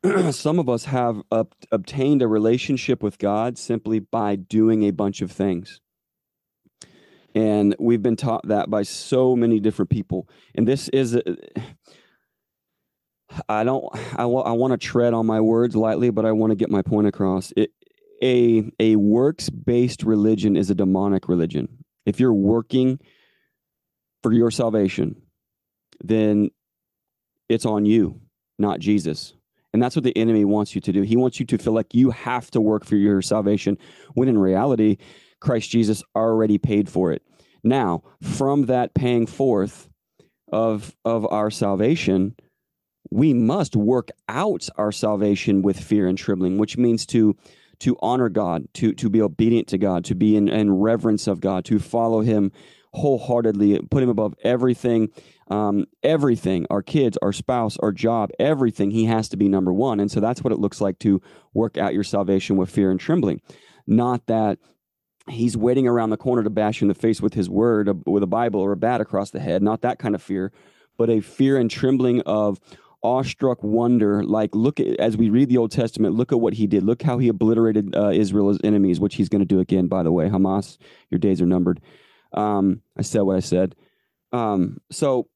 Some 0.32 0.60
of 0.60 0.68
us 0.68 0.86
have 0.86 1.22
up, 1.32 1.56
obtained 1.72 2.22
a 2.22 2.28
relationship 2.28 3.02
with 3.02 3.18
God 3.18 3.58
simply 3.58 4.00
by 4.00 4.36
doing 4.36 4.84
a 4.84 4.92
bunch 4.92 5.22
of 5.22 5.32
things. 5.32 5.80
And 7.34 7.76
we've 7.80 8.02
been 8.02 8.18
taught 8.18 8.46
that 8.50 8.70
by 8.70 8.84
so 8.84 9.38
many 9.38 9.62
different 9.62 9.90
people. 9.90 10.28
And 10.54 10.68
this 10.68 10.90
is. 10.90 11.16
A, 11.16 11.24
I 13.48 13.64
don't. 13.64 13.86
I, 14.14 14.24
w- 14.24 14.42
I 14.42 14.52
want 14.52 14.72
to 14.72 14.78
tread 14.78 15.14
on 15.14 15.26
my 15.26 15.42
words 15.42 15.76
lightly, 15.76 16.10
but 16.10 16.26
I 16.26 16.32
want 16.32 16.52
to 16.52 16.56
get 16.56 16.70
my 16.70 16.82
point 16.82 17.08
across. 17.08 17.54
It, 17.56 17.72
a 18.24 18.72
a 18.80 18.96
works 18.96 19.50
based 19.50 20.04
religion 20.04 20.56
is 20.56 20.70
a 20.70 20.76
demonic 20.76 21.28
religion. 21.28 21.84
If 22.06 22.20
you're 22.20 22.34
working 22.34 23.00
for 24.24 24.32
your 24.32 24.52
salvation, 24.52 25.22
then 26.04 26.52
it's 27.50 27.66
on 27.66 27.86
you, 27.86 28.22
not 28.60 28.80
Jesus. 28.80 29.34
And 29.74 29.82
that's 29.82 29.96
what 29.96 30.04
the 30.04 30.18
enemy 30.18 30.44
wants 30.44 30.76
you 30.76 30.82
to 30.82 30.92
do. 30.92 31.02
He 31.02 31.16
wants 31.16 31.40
you 31.40 31.46
to 31.48 31.58
feel 31.58 31.74
like 31.74 31.94
you 31.94 32.12
have 32.12 32.52
to 32.52 32.62
work 32.62 32.86
for 32.86 32.96
your 32.98 33.22
salvation, 33.22 33.78
when 34.14 34.28
in 34.28 34.38
reality, 34.38 34.98
Christ 35.40 35.70
Jesus 35.70 36.04
already 36.16 36.58
paid 36.58 36.90
for 36.90 37.12
it. 37.12 37.24
Now, 37.64 38.04
from 38.22 38.66
that 38.66 38.94
paying 38.94 39.28
forth 39.28 39.90
of 40.52 40.96
of 41.06 41.26
our 41.32 41.50
salvation, 41.50 42.36
we 43.10 43.34
must 43.34 43.76
work 43.76 44.10
out 44.30 44.68
our 44.78 44.92
salvation 44.92 45.62
with 45.62 45.80
fear 45.80 46.08
and 46.08 46.18
trembling, 46.18 46.58
which 46.58 46.78
means 46.78 47.06
to 47.08 47.36
to 47.80 47.98
honor 48.00 48.30
God, 48.30 48.68
to 48.76 48.94
to 48.94 49.10
be 49.10 49.22
obedient 49.22 49.68
to 49.70 49.78
God, 49.78 50.06
to 50.06 50.16
be 50.16 50.36
in, 50.36 50.48
in 50.48 50.72
reverence 50.72 51.28
of 51.28 51.40
God, 51.40 51.66
to 51.66 51.80
follow 51.80 52.22
Him 52.22 52.52
wholeheartedly, 52.94 53.80
put 53.90 54.04
Him 54.04 54.10
above 54.10 54.36
everything, 54.44 55.10
um, 55.50 55.86
everything, 56.04 56.68
our 56.70 56.84
kids, 56.84 57.18
our 57.22 57.34
spouse, 57.34 57.78
our 57.78 57.92
job, 57.92 58.30
everything. 58.40 58.92
He 58.92 59.06
has 59.06 59.30
to 59.30 59.38
be 59.38 59.50
number 59.50 59.74
one, 59.74 60.00
and 60.00 60.12
so 60.12 60.20
that's 60.20 60.44
what 60.44 60.54
it 60.54 60.60
looks 60.60 60.80
like 60.80 61.00
to 61.00 61.22
work 61.54 61.78
out 61.78 61.94
your 61.94 62.04
salvation 62.04 62.56
with 62.56 62.70
fear 62.70 62.92
and 62.92 63.00
trembling. 63.00 63.42
Not 63.88 64.28
that 64.28 64.60
He's 65.28 65.56
waiting 65.58 65.88
around 65.88 66.10
the 66.10 66.18
corner 66.18 66.44
to 66.44 66.50
bash 66.50 66.82
you 66.82 66.86
in 66.86 66.90
the 66.90 66.96
face 66.96 67.22
with 67.22 67.34
His 67.34 67.50
word, 67.50 67.90
with 68.06 68.24
a 68.24 68.28
Bible 68.28 68.60
or 68.60 68.72
a 68.72 68.78
bat 68.78 69.02
across 69.02 69.32
the 69.32 69.40
head. 69.40 69.64
Not 69.64 69.82
that 69.82 69.98
kind 69.98 70.14
of 70.14 70.22
fear, 70.22 70.52
but 70.98 71.10
a 71.10 71.20
fear 71.20 71.58
and 71.58 71.70
trembling 71.70 72.22
of 72.22 72.60
awestruck 73.04 73.64
wonder 73.64 74.24
like 74.24 74.54
look 74.54 74.80
at 74.80 74.88
as 75.00 75.18
we 75.18 75.30
read 75.30 75.50
the 75.50 75.58
old 75.58 75.72
testament 75.72 76.16
look 76.16 76.32
at 76.32 76.40
what 76.40 76.54
he 76.54 76.68
did. 76.68 76.84
Look 76.84 77.02
how 77.02 77.18
he 77.18 77.28
obliterated 77.28 77.96
uh, 77.96 78.10
israel's 78.10 78.60
enemies 78.64 79.00
which 79.00 79.16
he's 79.16 79.30
going 79.30 79.42
to 79.42 79.46
do 79.46 79.60
again 79.60 79.88
by 79.88 80.04
the 80.04 80.12
way. 80.12 80.30
Hamas 80.30 80.78
your 81.10 81.20
days 81.20 81.42
are 81.42 81.46
numbered. 81.48 81.82
Um, 82.34 82.82
i 82.98 83.02
said 83.02 83.22
what 83.22 83.38
i 83.38 83.42
said. 83.42 83.76
Um, 84.32 84.80
so 84.92 85.28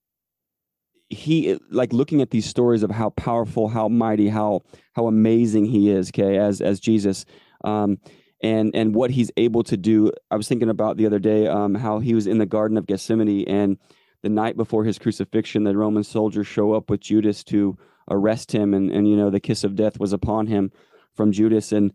he 1.09 1.59
like 1.69 1.93
looking 1.93 2.21
at 2.21 2.31
these 2.31 2.45
stories 2.45 2.83
of 2.83 2.91
how 2.91 3.11
powerful 3.11 3.67
how 3.67 3.87
mighty 3.87 4.29
how 4.29 4.61
how 4.93 5.07
amazing 5.07 5.65
he 5.65 5.89
is 5.89 6.09
okay 6.09 6.37
as 6.37 6.61
as 6.61 6.79
jesus 6.79 7.25
um, 7.63 7.99
and 8.41 8.75
and 8.75 8.95
what 8.95 9.11
he's 9.11 9.31
able 9.37 9.63
to 9.63 9.77
do. 9.77 10.11
I 10.31 10.35
was 10.35 10.47
thinking 10.47 10.69
about 10.69 10.97
the 10.97 11.05
other 11.05 11.19
day 11.19 11.47
um, 11.47 11.75
how 11.75 11.99
he 11.99 12.13
was 12.13 12.27
in 12.27 12.37
the 12.37 12.45
garden 12.45 12.77
of 12.77 12.85
gethsemane 12.85 13.45
and 13.47 13.77
the 14.25 14.29
night 14.29 14.57
before 14.57 14.83
his 14.85 14.97
crucifixion, 14.97 15.65
the 15.65 15.77
Roman 15.77 16.03
soldiers 16.03 16.47
show 16.47 16.73
up 16.73 16.89
with 16.89 16.99
Judas 16.99 17.43
to 17.43 17.77
arrest 18.09 18.51
him, 18.51 18.73
and 18.73 18.89
and 18.91 19.07
you 19.07 19.15
know 19.15 19.29
the 19.29 19.39
kiss 19.39 19.63
of 19.63 19.75
death 19.75 19.99
was 19.99 20.13
upon 20.13 20.47
him 20.47 20.71
from 21.13 21.31
Judas, 21.31 21.71
and 21.71 21.93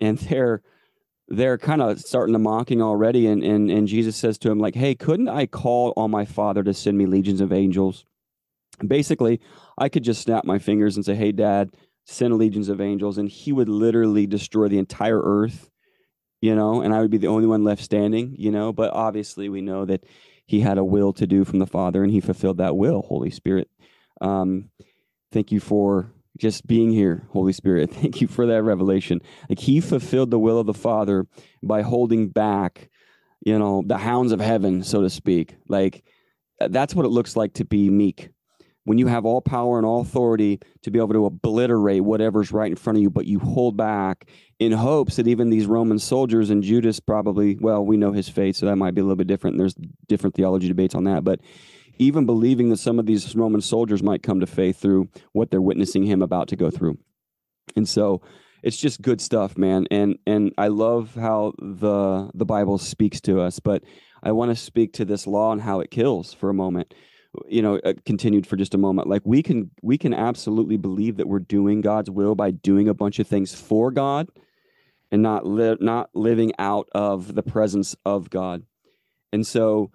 and 0.00 0.18
they're 0.28 0.60
they're 1.28 1.56
kind 1.56 1.80
of 1.80 2.00
starting 2.00 2.32
to 2.32 2.40
mocking 2.40 2.82
already, 2.82 3.28
and 3.28 3.44
and 3.44 3.70
and 3.70 3.86
Jesus 3.86 4.16
says 4.16 4.38
to 4.38 4.50
him 4.50 4.58
like, 4.58 4.74
"Hey, 4.74 4.96
couldn't 4.96 5.28
I 5.28 5.46
call 5.46 5.92
on 5.96 6.10
my 6.10 6.24
Father 6.24 6.64
to 6.64 6.74
send 6.74 6.98
me 6.98 7.06
legions 7.06 7.40
of 7.40 7.52
angels?" 7.52 8.04
Basically, 8.84 9.40
I 9.78 9.88
could 9.88 10.02
just 10.02 10.22
snap 10.22 10.44
my 10.44 10.58
fingers 10.58 10.96
and 10.96 11.06
say, 11.06 11.14
"Hey, 11.14 11.30
Dad." 11.30 11.70
Send 12.10 12.34
legions 12.38 12.70
of 12.70 12.80
angels, 12.80 13.18
and 13.18 13.28
he 13.28 13.52
would 13.52 13.68
literally 13.68 14.26
destroy 14.26 14.66
the 14.68 14.78
entire 14.78 15.20
earth 15.20 15.68
you 16.40 16.54
know, 16.54 16.82
and 16.82 16.94
I 16.94 17.00
would 17.00 17.10
be 17.10 17.18
the 17.18 17.26
only 17.26 17.46
one 17.46 17.64
left 17.64 17.82
standing, 17.82 18.34
you 18.38 18.50
know. 18.50 18.72
But 18.72 18.92
obviously, 18.92 19.48
we 19.48 19.60
know 19.60 19.84
that 19.84 20.04
he 20.48 20.60
had 20.60 20.78
a 20.78 20.84
will 20.84 21.12
to 21.12 21.26
do 21.26 21.44
from 21.44 21.58
the 21.58 21.66
Father, 21.66 22.02
and 22.02 22.10
he 22.10 22.20
fulfilled 22.20 22.56
that 22.56 22.74
will. 22.74 23.02
Holy 23.02 23.28
Spirit, 23.28 23.68
um, 24.22 24.70
thank 25.30 25.52
you 25.52 25.60
for 25.60 26.10
just 26.38 26.66
being 26.66 26.90
here, 26.90 27.28
Holy 27.32 27.52
Spirit. 27.52 27.90
Thank 27.94 28.20
you 28.20 28.28
for 28.28 28.46
that 28.46 28.62
revelation. 28.62 29.20
Like 29.48 29.58
he 29.58 29.80
fulfilled 29.80 30.30
the 30.30 30.38
will 30.38 30.58
of 30.58 30.66
the 30.66 30.72
Father 30.72 31.26
by 31.62 31.82
holding 31.82 32.28
back, 32.28 32.88
you 33.44 33.58
know, 33.58 33.82
the 33.84 33.98
hounds 33.98 34.32
of 34.32 34.40
heaven, 34.40 34.84
so 34.84 35.02
to 35.02 35.10
speak. 35.10 35.56
Like 35.68 36.04
that's 36.58 36.94
what 36.94 37.04
it 37.04 37.10
looks 37.10 37.36
like 37.36 37.54
to 37.54 37.64
be 37.64 37.90
meek. 37.90 38.30
When 38.88 38.96
you 38.96 39.06
have 39.06 39.26
all 39.26 39.42
power 39.42 39.76
and 39.76 39.84
all 39.84 40.00
authority 40.00 40.58
to 40.80 40.90
be 40.90 40.98
able 40.98 41.12
to 41.12 41.26
obliterate 41.26 42.02
whatever's 42.02 42.52
right 42.52 42.70
in 42.70 42.76
front 42.76 42.96
of 42.96 43.02
you, 43.02 43.10
but 43.10 43.26
you 43.26 43.38
hold 43.38 43.76
back 43.76 44.30
in 44.58 44.72
hopes 44.72 45.16
that 45.16 45.28
even 45.28 45.50
these 45.50 45.66
Roman 45.66 45.98
soldiers 45.98 46.48
and 46.48 46.62
Judas 46.62 46.98
probably, 46.98 47.58
well, 47.60 47.84
we 47.84 47.98
know 47.98 48.12
his 48.12 48.30
fate, 48.30 48.56
so 48.56 48.64
that 48.64 48.76
might 48.76 48.94
be 48.94 49.02
a 49.02 49.04
little 49.04 49.14
bit 49.14 49.26
different. 49.26 49.58
There's 49.58 49.74
different 50.06 50.36
theology 50.36 50.68
debates 50.68 50.94
on 50.94 51.04
that. 51.04 51.22
But 51.22 51.40
even 51.98 52.24
believing 52.24 52.70
that 52.70 52.78
some 52.78 52.98
of 52.98 53.04
these 53.04 53.36
Roman 53.36 53.60
soldiers 53.60 54.02
might 54.02 54.22
come 54.22 54.40
to 54.40 54.46
faith 54.46 54.80
through 54.80 55.10
what 55.32 55.50
they're 55.50 55.60
witnessing 55.60 56.04
him 56.04 56.22
about 56.22 56.48
to 56.48 56.56
go 56.56 56.70
through. 56.70 56.96
And 57.76 57.86
so 57.86 58.22
it's 58.62 58.78
just 58.78 59.02
good 59.02 59.20
stuff, 59.20 59.58
man. 59.58 59.86
And 59.90 60.18
and 60.26 60.54
I 60.56 60.68
love 60.68 61.14
how 61.14 61.52
the 61.58 62.30
the 62.32 62.46
Bible 62.46 62.78
speaks 62.78 63.20
to 63.22 63.42
us, 63.42 63.60
but 63.60 63.84
I 64.22 64.32
want 64.32 64.50
to 64.50 64.56
speak 64.56 64.94
to 64.94 65.04
this 65.04 65.26
law 65.26 65.52
and 65.52 65.60
how 65.60 65.80
it 65.80 65.90
kills 65.90 66.32
for 66.32 66.48
a 66.48 66.54
moment 66.54 66.94
you 67.46 67.60
know 67.60 67.78
uh, 67.84 67.92
continued 68.06 68.46
for 68.46 68.56
just 68.56 68.74
a 68.74 68.78
moment 68.78 69.06
like 69.06 69.22
we 69.24 69.42
can 69.42 69.70
we 69.82 69.98
can 69.98 70.14
absolutely 70.14 70.78
believe 70.78 71.18
that 71.18 71.28
we're 71.28 71.38
doing 71.38 71.82
god's 71.82 72.10
will 72.10 72.34
by 72.34 72.50
doing 72.50 72.88
a 72.88 72.94
bunch 72.94 73.18
of 73.18 73.26
things 73.26 73.54
for 73.54 73.90
god 73.90 74.28
and 75.10 75.22
not 75.22 75.46
li- 75.46 75.76
not 75.80 76.10
living 76.14 76.52
out 76.58 76.88
of 76.92 77.34
the 77.34 77.42
presence 77.42 77.96
of 78.04 78.30
god. 78.30 78.62
And 79.32 79.46
so 79.46 79.90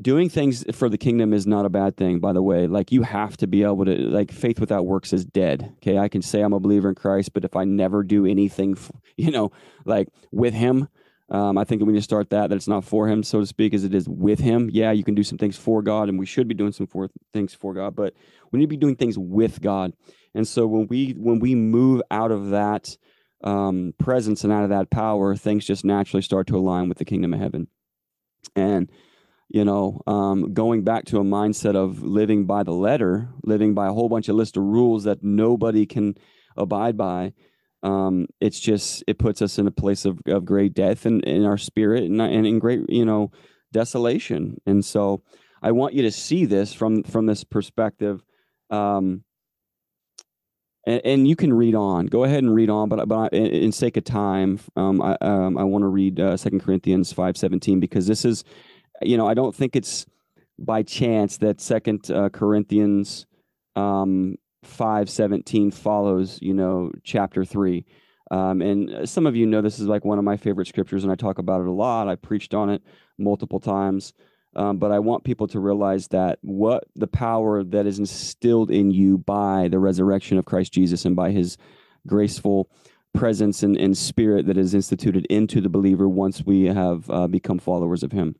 doing 0.00 0.28
things 0.30 0.64
for 0.74 0.88
the 0.88 0.98
kingdom 0.98 1.32
is 1.34 1.46
not 1.46 1.66
a 1.66 1.70
bad 1.70 1.96
thing 1.96 2.20
by 2.20 2.32
the 2.32 2.42
way. 2.42 2.66
Like 2.66 2.92
you 2.92 3.02
have 3.02 3.36
to 3.38 3.46
be 3.46 3.62
able 3.62 3.84
to 3.84 3.96
like 3.96 4.32
faith 4.32 4.60
without 4.60 4.86
works 4.86 5.12
is 5.12 5.24
dead 5.24 5.74
okay? 5.76 5.98
I 5.98 6.08
can 6.08 6.22
say 6.22 6.40
i'm 6.40 6.52
a 6.52 6.60
believer 6.60 6.88
in 6.88 6.94
christ 6.94 7.32
but 7.34 7.44
if 7.44 7.54
i 7.54 7.64
never 7.64 8.02
do 8.02 8.26
anything 8.26 8.78
you 9.16 9.30
know 9.30 9.52
like 9.84 10.08
with 10.30 10.54
him 10.54 10.88
um, 11.30 11.56
I 11.56 11.64
think 11.64 11.80
need 11.82 11.94
to 11.94 12.02
start 12.02 12.30
that, 12.30 12.50
that 12.50 12.56
it's 12.56 12.66
not 12.66 12.84
for 12.84 13.06
him, 13.06 13.22
so 13.22 13.40
to 13.40 13.46
speak, 13.46 13.72
as 13.72 13.84
it 13.84 13.94
is 13.94 14.08
with 14.08 14.40
him. 14.40 14.68
Yeah, 14.72 14.90
you 14.90 15.04
can 15.04 15.14
do 15.14 15.22
some 15.22 15.38
things 15.38 15.56
for 15.56 15.80
God, 15.80 16.08
and 16.08 16.18
we 16.18 16.26
should 16.26 16.48
be 16.48 16.54
doing 16.54 16.72
some 16.72 16.88
for 16.88 17.08
things 17.32 17.54
for 17.54 17.72
God, 17.72 17.94
but 17.94 18.14
we 18.50 18.58
need 18.58 18.64
to 18.64 18.70
be 18.70 18.76
doing 18.76 18.96
things 18.96 19.16
with 19.16 19.60
God. 19.60 19.92
And 20.34 20.46
so 20.46 20.66
when 20.66 20.88
we 20.88 21.12
when 21.12 21.38
we 21.38 21.54
move 21.54 22.02
out 22.10 22.32
of 22.32 22.50
that 22.50 22.96
um, 23.44 23.94
presence 23.98 24.42
and 24.42 24.52
out 24.52 24.64
of 24.64 24.70
that 24.70 24.90
power, 24.90 25.36
things 25.36 25.64
just 25.64 25.84
naturally 25.84 26.22
start 26.22 26.48
to 26.48 26.56
align 26.56 26.88
with 26.88 26.98
the 26.98 27.04
kingdom 27.04 27.32
of 27.32 27.40
heaven. 27.40 27.68
And 28.56 28.90
you 29.48 29.64
know, 29.64 30.00
um, 30.06 30.52
going 30.52 30.82
back 30.82 31.06
to 31.06 31.18
a 31.18 31.24
mindset 31.24 31.74
of 31.74 32.02
living 32.02 32.46
by 32.46 32.62
the 32.62 32.72
letter, 32.72 33.28
living 33.44 33.74
by 33.74 33.88
a 33.88 33.92
whole 33.92 34.08
bunch 34.08 34.28
of 34.28 34.36
list 34.36 34.56
of 34.56 34.62
rules 34.64 35.04
that 35.04 35.22
nobody 35.22 35.86
can 35.86 36.16
abide 36.56 36.96
by 36.96 37.32
um, 37.82 38.26
it's 38.40 38.60
just 38.60 39.04
it 39.06 39.18
puts 39.18 39.40
us 39.40 39.58
in 39.58 39.66
a 39.66 39.70
place 39.70 40.04
of, 40.04 40.20
of 40.26 40.44
great 40.44 40.74
death 40.74 41.06
and 41.06 41.24
in 41.24 41.44
our 41.44 41.58
spirit 41.58 42.04
and, 42.04 42.20
and 42.20 42.46
in 42.46 42.58
great 42.58 42.88
you 42.88 43.04
know 43.04 43.30
desolation. 43.72 44.60
And 44.66 44.84
so 44.84 45.22
i 45.62 45.70
want 45.70 45.92
you 45.94 46.02
to 46.02 46.10
see 46.10 46.44
this 46.44 46.72
from 46.72 47.02
from 47.02 47.26
this 47.26 47.44
perspective. 47.44 48.22
Um, 48.70 49.24
and, 50.86 51.00
and, 51.04 51.28
you 51.28 51.36
can 51.36 51.52
read 51.52 51.74
on. 51.74 52.06
Go 52.06 52.22
ahead 52.22 52.42
and 52.42 52.54
read 52.54 52.70
on 52.70 52.88
but, 52.88 53.06
but 53.08 53.32
in, 53.34 53.46
in 53.46 53.72
sake 53.72 53.96
of 53.96 54.04
time 54.04 54.60
um, 54.76 55.02
i, 55.02 55.16
um, 55.20 55.58
I 55.58 55.64
want 55.64 55.82
to 55.82 55.88
read 55.88 56.20
uh, 56.20 56.36
2 56.36 56.58
corinthians 56.60 57.12
5.17 57.12 57.80
because 57.80 58.06
this 58.06 58.24
is 58.24 58.44
you 59.02 59.16
know 59.16 59.26
i 59.26 59.34
don't 59.34 59.54
think 59.54 59.74
it's 59.74 60.06
by 60.58 60.82
chance 60.82 61.38
that 61.38 61.60
second 61.60 62.10
uh, 62.10 62.28
corinthians 62.28 63.26
um, 63.76 64.36
517 64.62 65.70
follows, 65.70 66.38
you 66.42 66.54
know, 66.54 66.92
chapter 67.02 67.44
3. 67.44 67.84
Um, 68.30 68.62
and 68.62 69.08
some 69.08 69.26
of 69.26 69.34
you 69.34 69.46
know 69.46 69.60
this 69.60 69.80
is 69.80 69.86
like 69.86 70.04
one 70.04 70.18
of 70.18 70.24
my 70.24 70.36
favorite 70.36 70.68
scriptures, 70.68 71.02
and 71.02 71.12
I 71.12 71.16
talk 71.16 71.38
about 71.38 71.60
it 71.60 71.66
a 71.66 71.72
lot. 71.72 72.08
I 72.08 72.14
preached 72.14 72.54
on 72.54 72.70
it 72.70 72.82
multiple 73.18 73.60
times. 73.60 74.12
Um, 74.56 74.78
but 74.78 74.90
I 74.90 74.98
want 74.98 75.24
people 75.24 75.46
to 75.48 75.60
realize 75.60 76.08
that 76.08 76.38
what 76.42 76.84
the 76.96 77.06
power 77.06 77.62
that 77.62 77.86
is 77.86 77.98
instilled 77.98 78.70
in 78.70 78.90
you 78.90 79.18
by 79.18 79.68
the 79.68 79.78
resurrection 79.78 80.38
of 80.38 80.44
Christ 80.44 80.72
Jesus 80.72 81.04
and 81.04 81.14
by 81.14 81.30
his 81.30 81.56
graceful 82.06 82.68
presence 83.14 83.62
and, 83.62 83.76
and 83.76 83.96
spirit 83.96 84.46
that 84.46 84.58
is 84.58 84.74
instituted 84.74 85.26
into 85.26 85.60
the 85.60 85.68
believer 85.68 86.08
once 86.08 86.44
we 86.44 86.64
have 86.64 87.08
uh, 87.10 87.28
become 87.28 87.58
followers 87.58 88.02
of 88.02 88.12
him. 88.12 88.34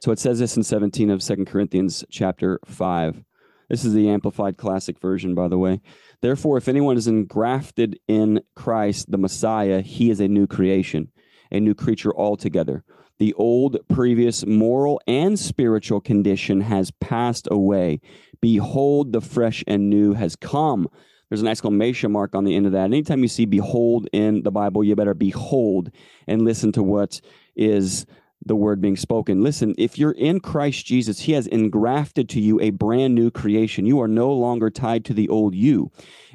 So 0.00 0.12
it 0.12 0.18
says 0.18 0.38
this 0.38 0.56
in 0.56 0.62
17 0.62 1.10
of 1.10 1.22
Second 1.22 1.46
Corinthians 1.46 2.04
chapter 2.10 2.58
5. 2.64 3.22
This 3.70 3.84
is 3.84 3.94
the 3.94 4.08
Amplified 4.08 4.56
Classic 4.56 4.98
version, 4.98 5.36
by 5.36 5.46
the 5.46 5.56
way. 5.56 5.80
Therefore, 6.20 6.58
if 6.58 6.66
anyone 6.66 6.96
is 6.96 7.06
engrafted 7.06 8.00
in 8.08 8.40
Christ, 8.56 9.12
the 9.12 9.16
Messiah, 9.16 9.80
he 9.80 10.10
is 10.10 10.18
a 10.18 10.26
new 10.26 10.48
creation, 10.48 11.12
a 11.52 11.60
new 11.60 11.74
creature 11.74 12.14
altogether. 12.14 12.82
The 13.20 13.32
old, 13.34 13.76
previous 13.88 14.44
moral 14.44 15.00
and 15.06 15.38
spiritual 15.38 16.00
condition 16.00 16.62
has 16.62 16.90
passed 16.90 17.46
away. 17.48 18.00
Behold, 18.40 19.12
the 19.12 19.20
fresh 19.20 19.62
and 19.68 19.88
new 19.88 20.14
has 20.14 20.34
come. 20.34 20.88
There's 21.28 21.42
an 21.42 21.46
exclamation 21.46 22.10
mark 22.10 22.34
on 22.34 22.42
the 22.42 22.56
end 22.56 22.66
of 22.66 22.72
that. 22.72 22.86
Anytime 22.86 23.22
you 23.22 23.28
see 23.28 23.44
behold 23.44 24.08
in 24.12 24.42
the 24.42 24.50
Bible, 24.50 24.82
you 24.82 24.96
better 24.96 25.14
behold 25.14 25.92
and 26.26 26.42
listen 26.42 26.72
to 26.72 26.82
what 26.82 27.20
is 27.54 28.04
the 28.44 28.56
word 28.56 28.80
being 28.80 28.96
spoken. 28.96 29.42
Listen, 29.42 29.74
if 29.76 29.98
you're 29.98 30.12
in 30.12 30.40
Christ 30.40 30.86
Jesus, 30.86 31.20
He 31.20 31.32
has 31.32 31.46
engrafted 31.46 32.28
to 32.30 32.40
you 32.40 32.58
a 32.60 32.70
brand 32.70 33.14
new 33.14 33.30
creation. 33.30 33.86
You 33.86 34.00
are 34.00 34.08
no 34.08 34.32
longer 34.32 34.70
tied 34.70 35.04
to 35.06 35.14
the 35.14 35.28
old 35.28 35.54
you. 35.54 35.90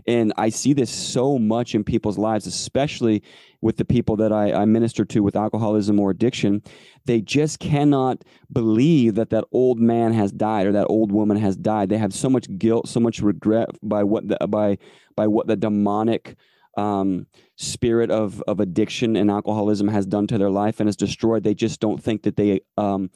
And 0.06 0.32
I 0.38 0.50
see 0.50 0.74
this 0.74 0.92
so 0.92 1.40
much 1.40 1.74
in 1.74 1.84
people's 1.84 2.18
lives, 2.18 2.46
especially 2.46 3.24
with 3.62 3.78
the 3.78 3.86
people 3.86 4.16
that 4.18 4.32
I, 4.32 4.54
I 4.54 4.66
minister 4.66 5.04
to 5.06 5.24
with 5.24 5.36
alcoholism 5.36 6.00
or 6.00 6.12
addiction. 6.12 6.62
They 7.06 7.22
just 7.22 7.60
cannot 7.60 8.24
believe 8.52 9.16
that 9.16 9.32
that 9.32 9.46
old 9.52 9.80
man 9.80 10.14
has 10.14 10.32
died 10.32 10.68
or 10.68 10.72
that 10.74 10.88
old 10.88 11.12
woman 11.12 11.38
has 11.38 11.58
died. 11.58 11.90
They 11.90 11.98
have 11.98 12.14
so 12.14 12.30
much 12.30 12.48
guilt, 12.60 12.88
so 12.88 13.00
much 13.00 13.20
regret 13.22 13.70
by 13.82 14.04
what 14.04 14.28
the, 14.28 14.38
by 14.48 14.78
by 15.16 15.28
what 15.28 15.48
the 15.48 15.56
demonic 15.56 16.36
um, 16.76 17.28
spirit 17.56 18.12
of 18.12 18.42
of 18.48 18.60
addiction 18.60 19.16
and 19.16 19.32
alcoholism 19.32 19.88
has 19.88 20.06
done 20.06 20.28
to 20.28 20.38
their 20.38 20.50
life 20.50 20.80
and 20.80 20.88
has 20.88 20.96
destroyed. 20.96 21.44
They 21.44 21.54
just 21.54 21.80
don't 21.80 22.02
think 22.02 22.24
that 22.24 22.36
they 22.36 22.62
um, 22.78 23.10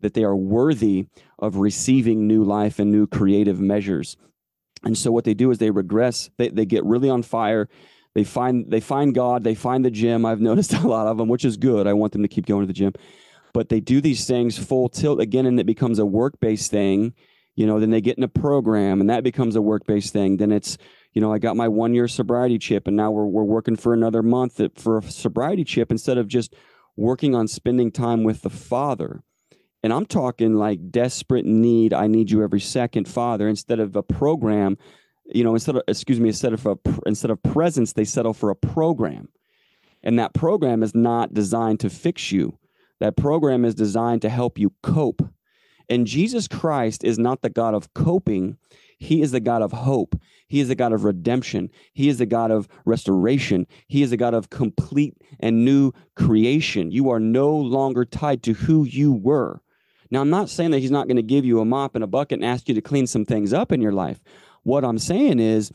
that 0.00 0.14
they 0.14 0.24
are 0.24 0.36
worthy 0.36 1.06
of 1.38 1.56
receiving 1.56 2.26
new 2.26 2.44
life 2.44 2.78
and 2.78 2.90
new 2.90 3.06
creative 3.06 3.60
measures. 3.60 4.16
And 4.84 4.98
so 4.98 5.12
what 5.12 5.24
they 5.24 5.34
do 5.34 5.50
is 5.50 5.58
they 5.58 5.70
regress. 5.70 6.30
They 6.38 6.48
they 6.48 6.66
get 6.66 6.84
really 6.84 7.08
on 7.08 7.22
fire. 7.22 7.68
They 8.14 8.24
find 8.24 8.70
they 8.70 8.80
find 8.80 9.14
God. 9.14 9.44
They 9.44 9.54
find 9.54 9.84
the 9.84 9.90
gym. 9.90 10.26
I've 10.26 10.40
noticed 10.50 10.74
a 10.74 10.86
lot 10.86 11.06
of 11.06 11.16
them, 11.16 11.28
which 11.28 11.44
is 11.44 11.56
good. 11.56 11.86
I 11.86 11.92
want 11.92 12.12
them 12.12 12.22
to 12.22 12.28
keep 12.28 12.46
going 12.46 12.62
to 12.62 12.66
the 12.66 12.72
gym. 12.72 12.92
But 13.54 13.68
they 13.68 13.80
do 13.80 14.00
these 14.00 14.26
things 14.26 14.58
full 14.58 14.88
tilt 14.88 15.20
again, 15.20 15.46
and 15.46 15.60
it 15.60 15.66
becomes 15.66 15.98
a 15.98 16.06
work 16.06 16.40
based 16.40 16.70
thing. 16.70 17.14
You 17.54 17.66
know, 17.66 17.78
then 17.78 17.90
they 17.90 18.00
get 18.00 18.16
in 18.16 18.24
a 18.24 18.28
program, 18.28 19.00
and 19.00 19.10
that 19.10 19.24
becomes 19.24 19.56
a 19.56 19.62
work 19.62 19.84
based 19.86 20.12
thing. 20.12 20.38
Then 20.38 20.52
it's 20.52 20.78
you 21.12 21.20
know, 21.20 21.32
I 21.32 21.38
got 21.38 21.56
my 21.56 21.68
one 21.68 21.94
year 21.94 22.08
sobriety 22.08 22.58
chip 22.58 22.86
and 22.86 22.96
now 22.96 23.10
we're, 23.10 23.26
we're 23.26 23.42
working 23.42 23.76
for 23.76 23.92
another 23.92 24.22
month 24.22 24.60
for 24.76 24.98
a 24.98 25.02
sobriety 25.02 25.64
chip 25.64 25.90
instead 25.90 26.18
of 26.18 26.28
just 26.28 26.54
working 26.96 27.34
on 27.34 27.48
spending 27.48 27.90
time 27.90 28.24
with 28.24 28.42
the 28.42 28.50
Father. 28.50 29.22
And 29.82 29.92
I'm 29.92 30.06
talking 30.06 30.54
like 30.54 30.90
desperate 30.90 31.44
need, 31.44 31.92
I 31.92 32.06
need 32.06 32.30
you 32.30 32.42
every 32.42 32.60
second, 32.60 33.08
Father, 33.08 33.48
instead 33.48 33.80
of 33.80 33.96
a 33.96 34.02
program, 34.02 34.78
you 35.26 35.42
know, 35.44 35.54
instead 35.54 35.76
of, 35.76 35.82
excuse 35.88 36.20
me, 36.20 36.28
instead 36.28 36.52
of 36.52 36.66
a, 36.66 36.78
instead 37.04 37.30
of 37.30 37.42
presence, 37.42 37.92
they 37.92 38.04
settle 38.04 38.32
for 38.32 38.50
a 38.50 38.56
program. 38.56 39.28
And 40.02 40.18
that 40.18 40.34
program 40.34 40.82
is 40.82 40.94
not 40.94 41.34
designed 41.34 41.80
to 41.80 41.90
fix 41.90 42.32
you. 42.32 42.58
That 43.00 43.16
program 43.16 43.64
is 43.64 43.74
designed 43.74 44.22
to 44.22 44.28
help 44.28 44.58
you 44.58 44.72
cope. 44.82 45.22
And 45.88 46.06
Jesus 46.06 46.48
Christ 46.48 47.04
is 47.04 47.18
not 47.18 47.42
the 47.42 47.50
God 47.50 47.74
of 47.74 47.92
coping. 47.94 48.56
He 48.98 49.20
is 49.20 49.32
the 49.32 49.40
God 49.40 49.62
of 49.62 49.72
hope. 49.72 50.14
He 50.52 50.60
is 50.60 50.68
a 50.68 50.74
God 50.74 50.92
of 50.92 51.04
redemption. 51.04 51.70
He 51.94 52.10
is 52.10 52.20
a 52.20 52.26
God 52.26 52.50
of 52.50 52.68
restoration. 52.84 53.66
He 53.88 54.02
is 54.02 54.12
a 54.12 54.18
God 54.18 54.34
of 54.34 54.50
complete 54.50 55.16
and 55.40 55.64
new 55.64 55.92
creation. 56.14 56.90
You 56.90 57.08
are 57.08 57.18
no 57.18 57.56
longer 57.56 58.04
tied 58.04 58.42
to 58.42 58.52
who 58.52 58.84
you 58.84 59.14
were. 59.14 59.62
Now, 60.10 60.20
I'm 60.20 60.28
not 60.28 60.50
saying 60.50 60.72
that 60.72 60.80
He's 60.80 60.90
not 60.90 61.06
going 61.06 61.16
to 61.16 61.22
give 61.22 61.46
you 61.46 61.60
a 61.60 61.64
mop 61.64 61.94
and 61.94 62.04
a 62.04 62.06
bucket 62.06 62.40
and 62.40 62.44
ask 62.44 62.68
you 62.68 62.74
to 62.74 62.82
clean 62.82 63.06
some 63.06 63.24
things 63.24 63.54
up 63.54 63.72
in 63.72 63.80
your 63.80 63.94
life. 63.94 64.20
What 64.62 64.84
I'm 64.84 64.98
saying 64.98 65.40
is, 65.40 65.72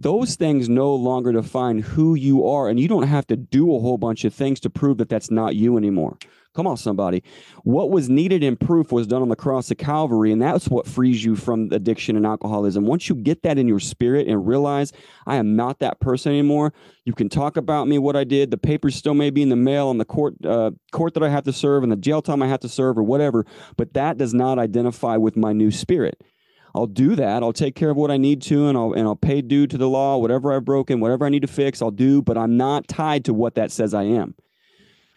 those 0.00 0.34
things 0.34 0.68
no 0.68 0.92
longer 0.92 1.30
define 1.30 1.78
who 1.78 2.16
you 2.16 2.48
are, 2.48 2.68
and 2.68 2.80
you 2.80 2.88
don't 2.88 3.06
have 3.06 3.28
to 3.28 3.36
do 3.36 3.72
a 3.76 3.78
whole 3.78 3.96
bunch 3.96 4.24
of 4.24 4.34
things 4.34 4.58
to 4.58 4.70
prove 4.70 4.98
that 4.98 5.08
that's 5.08 5.30
not 5.30 5.54
you 5.54 5.76
anymore. 5.76 6.18
Come 6.56 6.66
on, 6.66 6.78
somebody. 6.78 7.22
What 7.64 7.90
was 7.90 8.08
needed 8.08 8.42
in 8.42 8.56
proof 8.56 8.90
was 8.90 9.06
done 9.06 9.20
on 9.20 9.28
the 9.28 9.36
cross 9.36 9.70
of 9.70 9.76
Calvary, 9.76 10.32
and 10.32 10.40
that's 10.40 10.68
what 10.68 10.86
frees 10.86 11.22
you 11.22 11.36
from 11.36 11.68
addiction 11.70 12.16
and 12.16 12.24
alcoholism. 12.24 12.86
Once 12.86 13.10
you 13.10 13.14
get 13.14 13.42
that 13.42 13.58
in 13.58 13.68
your 13.68 13.78
spirit 13.78 14.26
and 14.26 14.46
realize 14.46 14.90
I 15.26 15.36
am 15.36 15.54
not 15.54 15.80
that 15.80 16.00
person 16.00 16.32
anymore, 16.32 16.72
you 17.04 17.12
can 17.12 17.28
talk 17.28 17.58
about 17.58 17.88
me, 17.88 17.98
what 17.98 18.16
I 18.16 18.24
did. 18.24 18.50
The 18.50 18.56
papers 18.56 18.96
still 18.96 19.12
may 19.12 19.28
be 19.28 19.42
in 19.42 19.50
the 19.50 19.56
mail 19.56 19.88
on 19.88 19.98
the 19.98 20.06
court 20.06 20.34
uh, 20.46 20.70
court 20.92 21.12
that 21.12 21.22
I 21.22 21.28
have 21.28 21.44
to 21.44 21.52
serve 21.52 21.82
and 21.82 21.92
the 21.92 21.96
jail 21.96 22.22
time 22.22 22.42
I 22.42 22.48
have 22.48 22.60
to 22.60 22.70
serve 22.70 22.96
or 22.96 23.02
whatever, 23.02 23.44
but 23.76 23.92
that 23.92 24.16
does 24.16 24.32
not 24.32 24.58
identify 24.58 25.18
with 25.18 25.36
my 25.36 25.52
new 25.52 25.70
spirit. 25.70 26.22
I'll 26.74 26.86
do 26.86 27.16
that. 27.16 27.42
I'll 27.42 27.52
take 27.52 27.74
care 27.74 27.90
of 27.90 27.98
what 27.98 28.10
I 28.10 28.16
need 28.16 28.40
to, 28.42 28.68
and 28.68 28.78
I'll 28.78 28.94
and 28.94 29.06
I'll 29.06 29.14
pay 29.14 29.42
due 29.42 29.66
to 29.66 29.76
the 29.76 29.90
law, 29.90 30.16
whatever 30.16 30.54
I've 30.54 30.64
broken, 30.64 31.00
whatever 31.00 31.26
I 31.26 31.28
need 31.28 31.42
to 31.42 31.48
fix, 31.48 31.82
I'll 31.82 31.90
do. 31.90 32.22
But 32.22 32.38
I'm 32.38 32.56
not 32.56 32.88
tied 32.88 33.26
to 33.26 33.34
what 33.34 33.56
that 33.56 33.70
says 33.70 33.92
I 33.92 34.04
am. 34.04 34.36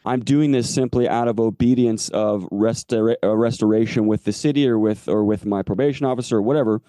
I'm 0.09 0.21
doing 0.21 0.51
this 0.51 0.73
simply 0.73 1.07
out 1.07 1.27
of 1.27 1.39
obedience 1.39 2.09
of 2.09 2.45
uh, 2.45 3.35
restoration 3.35 4.07
with 4.07 4.23
the 4.23 4.33
city 4.33 4.67
or 4.67 4.79
with 4.79 5.07
or 5.07 5.23
with 5.23 5.45
my 5.45 5.61
probation 5.61 6.07
officer 6.07 6.37
or 6.37 6.41
whatever. 6.41 6.81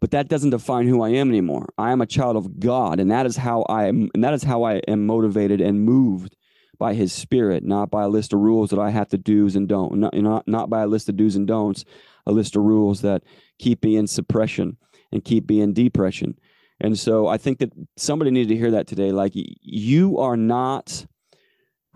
But 0.00 0.10
that 0.10 0.26
doesn't 0.26 0.50
define 0.50 0.88
who 0.88 1.02
I 1.02 1.10
am 1.10 1.28
anymore. 1.28 1.68
I 1.78 1.92
am 1.92 2.00
a 2.00 2.06
child 2.06 2.36
of 2.36 2.58
God, 2.58 2.98
and 2.98 3.12
that 3.12 3.26
is 3.26 3.36
how 3.36 3.62
I 3.62 3.86
am, 3.86 4.10
and 4.12 4.24
that 4.24 4.34
is 4.34 4.42
how 4.42 4.64
I 4.64 4.78
am 4.88 5.06
motivated 5.06 5.60
and 5.60 5.84
moved 5.84 6.34
by 6.80 6.94
His 6.94 7.12
Spirit, 7.12 7.62
not 7.62 7.92
by 7.92 8.02
a 8.02 8.08
list 8.08 8.32
of 8.32 8.40
rules 8.40 8.70
that 8.70 8.80
I 8.80 8.90
have 8.90 9.10
to 9.10 9.18
do's 9.18 9.54
and 9.54 9.68
don't, 9.68 9.94
not 9.94 10.14
not, 10.14 10.48
not 10.48 10.68
by 10.68 10.82
a 10.82 10.88
list 10.88 11.08
of 11.08 11.16
do's 11.16 11.36
and 11.36 11.46
don'ts, 11.46 11.84
a 12.26 12.32
list 12.32 12.56
of 12.56 12.64
rules 12.64 13.02
that 13.02 13.22
keep 13.60 13.84
me 13.84 13.94
in 13.94 14.08
suppression 14.08 14.78
and 15.12 15.24
keep 15.24 15.48
me 15.48 15.60
in 15.60 15.74
depression. 15.74 16.34
And 16.80 16.98
so 16.98 17.28
I 17.28 17.36
think 17.36 17.58
that 17.58 17.72
somebody 17.96 18.32
needed 18.32 18.48
to 18.48 18.56
hear 18.56 18.72
that 18.72 18.88
today. 18.88 19.12
Like 19.12 19.34
you 19.34 20.18
are 20.18 20.36
not 20.36 21.06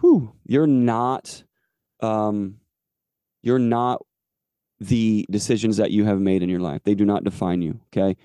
whew, 0.00 0.32
you're 0.44 0.66
not 0.66 1.42
um, 2.00 2.56
you're 3.42 3.58
not 3.58 4.04
the 4.80 5.26
decisions 5.30 5.76
that 5.76 5.90
you 5.90 6.04
have 6.04 6.20
made 6.20 6.42
in 6.42 6.48
your 6.48 6.60
life. 6.60 6.82
They 6.84 6.94
do 6.94 7.04
not 7.04 7.24
define 7.24 7.62
you. 7.62 7.80
Okay. 7.88 8.16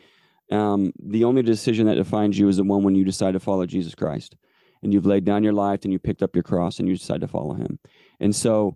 Um, 0.52 0.92
the 1.02 1.24
only 1.24 1.44
decision 1.44 1.86
that 1.88 1.96
defines 1.96 2.38
you 2.38 2.48
is 2.48 2.58
the 2.58 2.64
one 2.64 2.84
when 2.84 2.96
you 2.96 3.06
decide 3.06 3.34
to 3.34 3.40
follow 3.40 3.66
Jesus 3.66 3.94
Christ 3.94 4.36
and 4.82 4.94
you've 4.94 5.06
laid 5.06 5.26
down 5.26 5.44
your 5.44 5.54
life 5.54 5.84
and 5.84 5.94
you 5.94 6.00
picked 6.00 6.24
up 6.24 6.36
your 6.36 6.44
cross 6.44 6.80
and 6.80 6.88
you 6.88 6.98
decide 6.98 7.22
to 7.22 7.28
follow 7.28 7.54
him. 7.54 7.80
And 8.20 8.36
so 8.36 8.76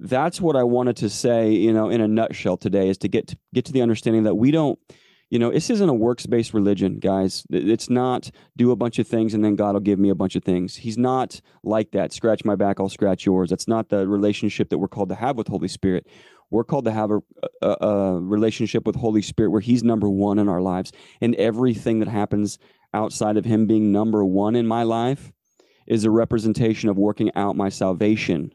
that's 0.00 0.40
what 0.40 0.56
I 0.56 0.64
wanted 0.64 0.96
to 0.96 1.08
say, 1.08 1.50
you 1.50 1.72
know, 1.72 1.90
in 1.90 2.00
a 2.00 2.08
nutshell 2.08 2.56
today 2.56 2.88
is 2.88 2.98
to 2.98 3.08
get 3.08 3.28
to 3.28 3.38
get 3.54 3.64
to 3.66 3.72
the 3.72 3.82
understanding 3.82 4.24
that 4.24 4.34
we 4.34 4.50
don't 4.50 4.78
you 5.32 5.38
know, 5.38 5.50
this 5.50 5.70
isn't 5.70 5.88
a 5.88 5.94
works 5.94 6.26
based 6.26 6.52
religion, 6.52 6.98
guys. 6.98 7.46
It's 7.48 7.88
not 7.88 8.30
do 8.54 8.70
a 8.70 8.76
bunch 8.76 8.98
of 8.98 9.08
things 9.08 9.32
and 9.32 9.42
then 9.42 9.56
God 9.56 9.72
will 9.72 9.80
give 9.80 9.98
me 9.98 10.10
a 10.10 10.14
bunch 10.14 10.36
of 10.36 10.44
things. 10.44 10.76
He's 10.76 10.98
not 10.98 11.40
like 11.62 11.92
that. 11.92 12.12
Scratch 12.12 12.44
my 12.44 12.54
back, 12.54 12.78
I'll 12.78 12.90
scratch 12.90 13.24
yours. 13.24 13.48
That's 13.48 13.66
not 13.66 13.88
the 13.88 14.06
relationship 14.06 14.68
that 14.68 14.76
we're 14.76 14.88
called 14.88 15.08
to 15.08 15.14
have 15.14 15.38
with 15.38 15.48
Holy 15.48 15.68
Spirit. 15.68 16.06
We're 16.50 16.64
called 16.64 16.84
to 16.84 16.92
have 16.92 17.10
a, 17.10 17.20
a, 17.62 17.86
a 17.88 18.20
relationship 18.20 18.86
with 18.86 18.96
Holy 18.96 19.22
Spirit 19.22 19.52
where 19.52 19.62
He's 19.62 19.82
number 19.82 20.10
one 20.10 20.38
in 20.38 20.50
our 20.50 20.60
lives. 20.60 20.92
And 21.22 21.34
everything 21.36 22.00
that 22.00 22.08
happens 22.08 22.58
outside 22.92 23.38
of 23.38 23.46
Him 23.46 23.64
being 23.66 23.90
number 23.90 24.22
one 24.26 24.54
in 24.54 24.66
my 24.66 24.82
life 24.82 25.32
is 25.86 26.04
a 26.04 26.10
representation 26.10 26.90
of 26.90 26.98
working 26.98 27.30
out 27.34 27.56
my 27.56 27.70
salvation 27.70 28.52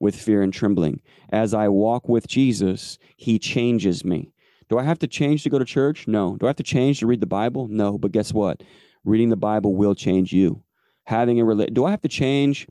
with 0.00 0.16
fear 0.16 0.42
and 0.42 0.52
trembling. 0.52 1.00
As 1.30 1.54
I 1.54 1.68
walk 1.68 2.10
with 2.10 2.28
Jesus, 2.28 2.98
He 3.16 3.38
changes 3.38 4.04
me. 4.04 4.33
Do 4.68 4.78
I 4.78 4.82
have 4.82 4.98
to 5.00 5.06
change 5.06 5.42
to 5.42 5.50
go 5.50 5.58
to 5.58 5.64
church? 5.64 6.08
No. 6.08 6.36
Do 6.36 6.46
I 6.46 6.48
have 6.48 6.56
to 6.56 6.62
change 6.62 7.00
to 7.00 7.06
read 7.06 7.20
the 7.20 7.26
Bible? 7.26 7.68
No. 7.68 7.98
But 7.98 8.12
guess 8.12 8.32
what? 8.32 8.62
Reading 9.04 9.28
the 9.28 9.36
Bible 9.36 9.76
will 9.76 9.94
change 9.94 10.32
you. 10.32 10.62
Having 11.04 11.40
a 11.40 11.44
rela- 11.44 11.72
do 11.72 11.84
I 11.84 11.90
have 11.90 12.02
to 12.02 12.08
change 12.08 12.66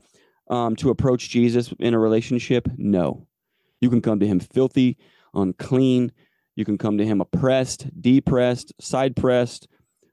um, 0.50 0.74
to 0.76 0.90
approach 0.90 1.30
Jesus 1.30 1.72
in 1.78 1.94
a 1.94 1.98
relationship? 1.98 2.68
No. 2.76 3.26
You 3.80 3.90
can 3.90 4.00
come 4.02 4.18
to 4.20 4.26
Him 4.26 4.40
filthy, 4.40 4.96
unclean. 5.34 6.12
You 6.56 6.64
can 6.64 6.78
come 6.78 6.98
to 6.98 7.06
Him 7.06 7.20
oppressed, 7.20 7.88
depressed, 8.00 8.72
side 8.80 9.14
pressed, 9.14 9.68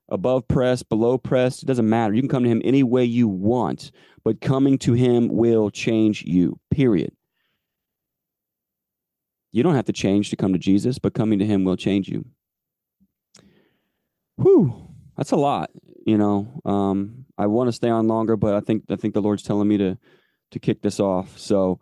above 0.10 0.48
pressed, 0.48 0.90
below 0.90 1.18
pressed. 1.18 1.64
It 1.64 1.68
doesn't 1.68 1.90
matter. 1.90 2.14
You 2.14 2.22
can 2.22 2.30
come 2.30 2.44
to 2.44 2.50
Him 2.50 2.62
any 2.64 2.84
way 2.84 3.06
you 3.06 3.28
want, 3.28 3.92
but 4.24 4.42
coming 4.42 4.78
to 4.80 4.94
Him 4.94 5.30
will 5.30 5.70
change 5.70 6.24
you. 6.24 6.60
Period. 6.70 7.12
You 9.52 9.64
don't 9.64 9.76
have 9.76 9.86
to 9.86 9.94
change 9.94 10.30
to 10.30 10.36
come 10.36 10.54
to 10.54 10.60
Jesus, 10.60 11.00
but 11.00 11.14
coming 11.14 11.40
to 11.40 11.46
him 11.46 11.64
will 11.64 11.78
change 11.78 12.08
you. 12.08 12.26
Whew, 14.38 14.88
that's 15.18 15.32
a 15.32 15.36
lot. 15.36 15.70
You 16.06 16.18
know, 16.18 16.62
um, 16.66 17.26
I 17.38 17.48
want 17.48 17.68
to 17.68 17.74
stay 17.74 17.90
on 17.90 18.08
longer, 18.08 18.36
but 18.36 18.56
I 18.56 18.60
think 18.60 18.86
I 18.90 18.96
think 18.96 19.14
the 19.14 19.22
Lord's 19.22 19.44
telling 19.44 19.68
me 19.68 19.78
to 19.78 19.98
to 20.52 20.60
kick 20.60 20.82
this 20.82 21.00
off. 21.00 21.38
So, 21.38 21.80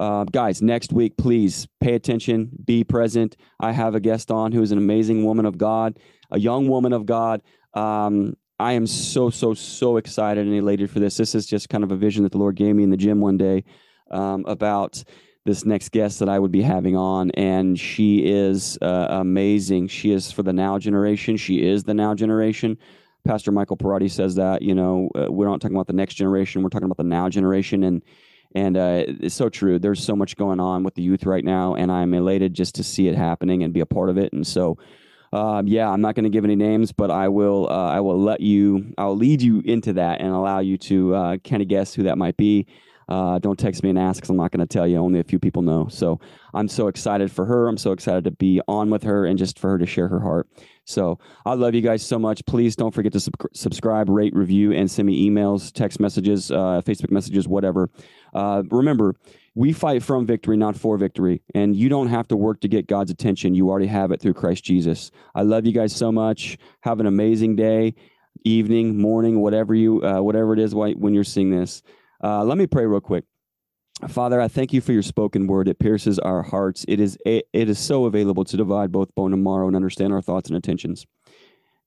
uh, 0.00 0.24
guys, 0.24 0.62
next 0.62 0.92
week, 0.92 1.16
please 1.16 1.68
pay 1.80 1.94
attention, 1.94 2.50
be 2.64 2.84
present. 2.84 3.36
I 3.60 3.72
have 3.72 3.94
a 3.94 4.00
guest 4.00 4.30
on 4.30 4.52
who 4.52 4.62
is 4.62 4.72
an 4.72 4.78
amazing 4.78 5.24
woman 5.24 5.44
of 5.44 5.58
God, 5.58 5.98
a 6.30 6.38
young 6.38 6.68
woman 6.68 6.92
of 6.92 7.04
God. 7.04 7.42
Um, 7.74 8.36
I 8.60 8.72
am 8.72 8.86
so 8.86 9.30
so 9.30 9.54
so 9.54 9.96
excited 9.98 10.46
and 10.46 10.54
elated 10.54 10.90
for 10.90 11.00
this. 11.00 11.16
This 11.16 11.34
is 11.34 11.46
just 11.46 11.68
kind 11.68 11.84
of 11.84 11.92
a 11.92 11.96
vision 11.96 12.22
that 12.22 12.32
the 12.32 12.38
Lord 12.38 12.56
gave 12.56 12.74
me 12.74 12.84
in 12.84 12.90
the 12.90 12.96
gym 12.96 13.20
one 13.20 13.36
day 13.36 13.64
um, 14.10 14.44
about 14.48 15.04
this 15.48 15.64
next 15.64 15.92
guest 15.92 16.18
that 16.18 16.28
I 16.28 16.38
would 16.38 16.52
be 16.52 16.60
having 16.60 16.94
on, 16.94 17.30
and 17.32 17.80
she 17.80 18.18
is 18.18 18.78
uh, 18.82 19.06
amazing. 19.08 19.88
She 19.88 20.12
is 20.12 20.30
for 20.30 20.42
the 20.42 20.52
now 20.52 20.78
generation. 20.78 21.38
She 21.38 21.66
is 21.66 21.84
the 21.84 21.94
now 21.94 22.14
generation. 22.14 22.76
Pastor 23.24 23.50
Michael 23.50 23.76
Parati 23.76 24.08
says 24.08 24.34
that 24.34 24.60
you 24.60 24.74
know 24.74 25.10
uh, 25.14 25.26
we're 25.30 25.48
not 25.48 25.60
talking 25.60 25.76
about 25.76 25.86
the 25.86 25.94
next 25.94 26.14
generation. 26.14 26.62
We're 26.62 26.68
talking 26.68 26.84
about 26.84 26.98
the 26.98 27.04
now 27.04 27.30
generation, 27.30 27.82
and 27.82 28.02
and 28.54 28.76
uh, 28.76 29.04
it's 29.06 29.34
so 29.34 29.48
true. 29.48 29.78
There's 29.78 30.04
so 30.04 30.14
much 30.14 30.36
going 30.36 30.60
on 30.60 30.84
with 30.84 30.94
the 30.94 31.02
youth 31.02 31.24
right 31.24 31.44
now, 31.44 31.74
and 31.74 31.90
I'm 31.90 32.12
elated 32.12 32.52
just 32.52 32.74
to 32.76 32.84
see 32.84 33.08
it 33.08 33.16
happening 33.16 33.62
and 33.62 33.72
be 33.72 33.80
a 33.80 33.86
part 33.86 34.10
of 34.10 34.18
it. 34.18 34.34
And 34.34 34.46
so, 34.46 34.76
um, 35.32 35.66
yeah, 35.66 35.88
I'm 35.88 36.02
not 36.02 36.14
going 36.14 36.24
to 36.24 36.30
give 36.30 36.44
any 36.44 36.56
names, 36.56 36.92
but 36.92 37.10
I 37.10 37.28
will. 37.28 37.68
Uh, 37.70 37.88
I 37.88 38.00
will 38.00 38.20
let 38.20 38.42
you. 38.42 38.92
I'll 38.98 39.16
lead 39.16 39.40
you 39.40 39.62
into 39.64 39.94
that 39.94 40.20
and 40.20 40.28
allow 40.28 40.58
you 40.58 40.76
to 40.76 41.14
uh, 41.14 41.36
kind 41.38 41.62
of 41.62 41.68
guess 41.68 41.94
who 41.94 42.02
that 42.02 42.18
might 42.18 42.36
be. 42.36 42.66
Uh, 43.08 43.38
don't 43.38 43.58
text 43.58 43.82
me 43.82 43.90
and 43.90 43.98
ask 43.98 44.16
because 44.16 44.30
I'm 44.30 44.36
not 44.36 44.50
going 44.50 44.66
to 44.66 44.72
tell 44.72 44.86
you. 44.86 44.98
Only 44.98 45.20
a 45.20 45.24
few 45.24 45.38
people 45.38 45.62
know. 45.62 45.88
So 45.88 46.20
I'm 46.52 46.68
so 46.68 46.88
excited 46.88 47.30
for 47.32 47.46
her. 47.46 47.68
I'm 47.68 47.78
so 47.78 47.92
excited 47.92 48.24
to 48.24 48.30
be 48.30 48.60
on 48.68 48.90
with 48.90 49.02
her 49.04 49.24
and 49.24 49.38
just 49.38 49.58
for 49.58 49.70
her 49.70 49.78
to 49.78 49.86
share 49.86 50.08
her 50.08 50.20
heart. 50.20 50.48
So 50.84 51.18
I 51.44 51.54
love 51.54 51.74
you 51.74 51.80
guys 51.80 52.04
so 52.04 52.18
much. 52.18 52.44
Please 52.46 52.74
don't 52.76 52.94
forget 52.94 53.12
to 53.12 53.20
sub- 53.20 53.34
subscribe, 53.52 54.08
rate, 54.08 54.34
review, 54.34 54.72
and 54.72 54.90
send 54.90 55.06
me 55.06 55.28
emails, 55.28 55.72
text 55.72 56.00
messages, 56.00 56.50
uh, 56.50 56.82
Facebook 56.84 57.10
messages, 57.10 57.46
whatever. 57.46 57.90
Uh, 58.32 58.62
remember, 58.70 59.14
we 59.54 59.72
fight 59.72 60.02
from 60.02 60.24
victory, 60.24 60.56
not 60.56 60.76
for 60.76 60.96
victory. 60.96 61.42
And 61.54 61.74
you 61.76 61.88
don't 61.88 62.08
have 62.08 62.28
to 62.28 62.36
work 62.36 62.60
to 62.60 62.68
get 62.68 62.86
God's 62.86 63.10
attention. 63.10 63.54
You 63.54 63.68
already 63.68 63.86
have 63.86 64.12
it 64.12 64.20
through 64.20 64.34
Christ 64.34 64.64
Jesus. 64.64 65.10
I 65.34 65.42
love 65.42 65.66
you 65.66 65.72
guys 65.72 65.94
so 65.94 66.12
much. 66.12 66.56
Have 66.82 67.00
an 67.00 67.06
amazing 67.06 67.56
day, 67.56 67.94
evening, 68.44 68.98
morning, 68.98 69.40
whatever 69.40 69.74
you, 69.74 70.02
uh, 70.04 70.20
whatever 70.20 70.52
it 70.52 70.58
is 70.58 70.74
when 70.74 71.12
you're 71.12 71.24
seeing 71.24 71.50
this. 71.50 71.82
Uh, 72.22 72.44
let 72.44 72.58
me 72.58 72.66
pray 72.66 72.86
real 72.86 73.00
quick. 73.00 73.24
Father, 74.06 74.40
I 74.40 74.46
thank 74.46 74.72
you 74.72 74.80
for 74.80 74.92
your 74.92 75.02
spoken 75.02 75.48
word. 75.48 75.66
It 75.66 75.80
pierces 75.80 76.18
our 76.20 76.42
hearts. 76.42 76.84
It 76.86 77.00
is 77.00 77.18
it 77.24 77.46
is 77.52 77.78
so 77.78 78.04
available 78.04 78.44
to 78.44 78.56
divide 78.56 78.92
both 78.92 79.12
bone 79.16 79.32
and 79.32 79.42
marrow 79.42 79.66
and 79.66 79.74
understand 79.74 80.12
our 80.12 80.22
thoughts 80.22 80.48
and 80.48 80.56
intentions. 80.56 81.04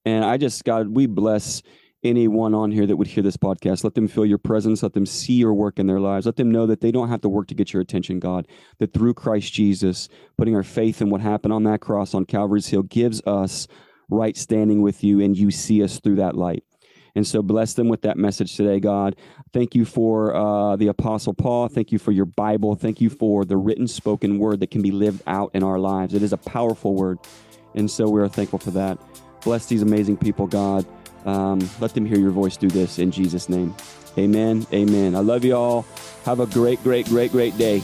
And 0.04 0.26
I 0.26 0.38
just 0.38 0.64
God, 0.66 0.90
we 0.90 1.06
bless 1.06 1.62
anyone 2.04 2.54
on 2.54 2.72
here 2.72 2.86
that 2.88 2.98
would 2.98 3.08
hear 3.08 3.24
this 3.24 3.38
podcast. 3.38 3.84
Let 3.84 3.94
them 3.94 4.08
feel 4.08 4.26
your 4.26 4.40
presence. 4.40 4.84
Let 4.84 4.94
them 4.94 5.06
see 5.06 5.34
your 5.34 5.54
work 5.54 5.80
in 5.80 5.88
their 5.88 6.00
lives. 6.00 6.26
Let 6.26 6.36
them 6.36 6.52
know 6.52 6.66
that 6.68 6.82
they 6.82 6.92
don't 6.92 7.10
have 7.10 7.22
to 7.22 7.30
work 7.30 7.48
to 7.48 7.56
get 7.56 7.74
your 7.74 7.82
attention, 7.82 8.20
God. 8.20 8.48
That 8.80 8.94
through 8.94 9.14
Christ 9.14 9.54
Jesus, 9.54 10.10
putting 10.38 10.56
our 10.56 10.64
faith 10.64 11.02
in 11.02 11.10
what 11.10 11.22
happened 11.22 11.54
on 11.54 11.64
that 11.64 11.80
cross 11.80 12.14
on 12.14 12.26
Calvary's 12.26 12.68
Hill 12.68 12.84
gives 12.84 13.22
us 13.26 13.68
right 14.10 14.36
standing 14.36 14.82
with 14.82 15.04
you, 15.04 15.22
and 15.22 15.38
you 15.38 15.52
see 15.52 15.82
us 15.82 16.00
through 16.00 16.18
that 16.18 16.36
light. 16.36 16.64
And 17.16 17.28
so 17.28 17.42
bless 17.42 17.74
them 17.74 17.90
with 17.90 18.02
that 18.02 18.18
message 18.18 18.56
today, 18.56 18.80
God. 18.80 19.16
Thank 19.54 19.76
you 19.76 19.86
for 19.86 20.36
uh, 20.36 20.76
the 20.76 20.88
Apostle 20.88 21.34
Paul. 21.34 21.68
Thank 21.68 21.92
you 21.92 22.00
for 22.00 22.12
your 22.12 22.26
Bible. 22.26 22.76
Thank 22.76 23.02
you 23.02 23.10
for 23.10 23.46
the 23.46 23.58
written 23.58 23.88
spoken 23.88 24.40
word 24.40 24.60
that 24.62 24.72
can 24.72 24.82
be 24.82 24.92
lived 24.92 25.22
out 25.28 25.52
in 25.54 25.64
our 25.64 25.80
lives. 25.80 26.14
It 26.14 26.24
is 26.24 26.34
a 26.34 26.38
powerful 26.38 26.94
word. 26.96 27.20
And 27.76 27.90
so 27.90 28.10
we 28.10 28.22
are 28.22 28.28
thankful 28.30 28.60
for 28.60 28.72
that. 28.72 28.98
Bless 29.44 29.66
these 29.66 29.82
amazing 29.82 30.18
people, 30.18 30.48
God. 30.48 30.86
Um, 31.26 31.70
let 31.80 31.94
them 31.94 32.06
hear 32.06 32.18
your 32.18 32.32
voice 32.32 32.58
through 32.58 32.70
this 32.70 33.00
in 33.00 33.12
Jesus' 33.12 33.50
name. 33.50 33.76
Amen. 34.18 34.66
Amen. 34.74 35.16
I 35.16 35.20
love 35.20 35.46
you 35.46 35.56
all. 35.56 35.86
Have 36.26 36.40
a 36.40 36.46
great, 36.46 36.82
great, 36.84 37.08
great, 37.08 37.32
great 37.32 37.58
day. 37.58 37.82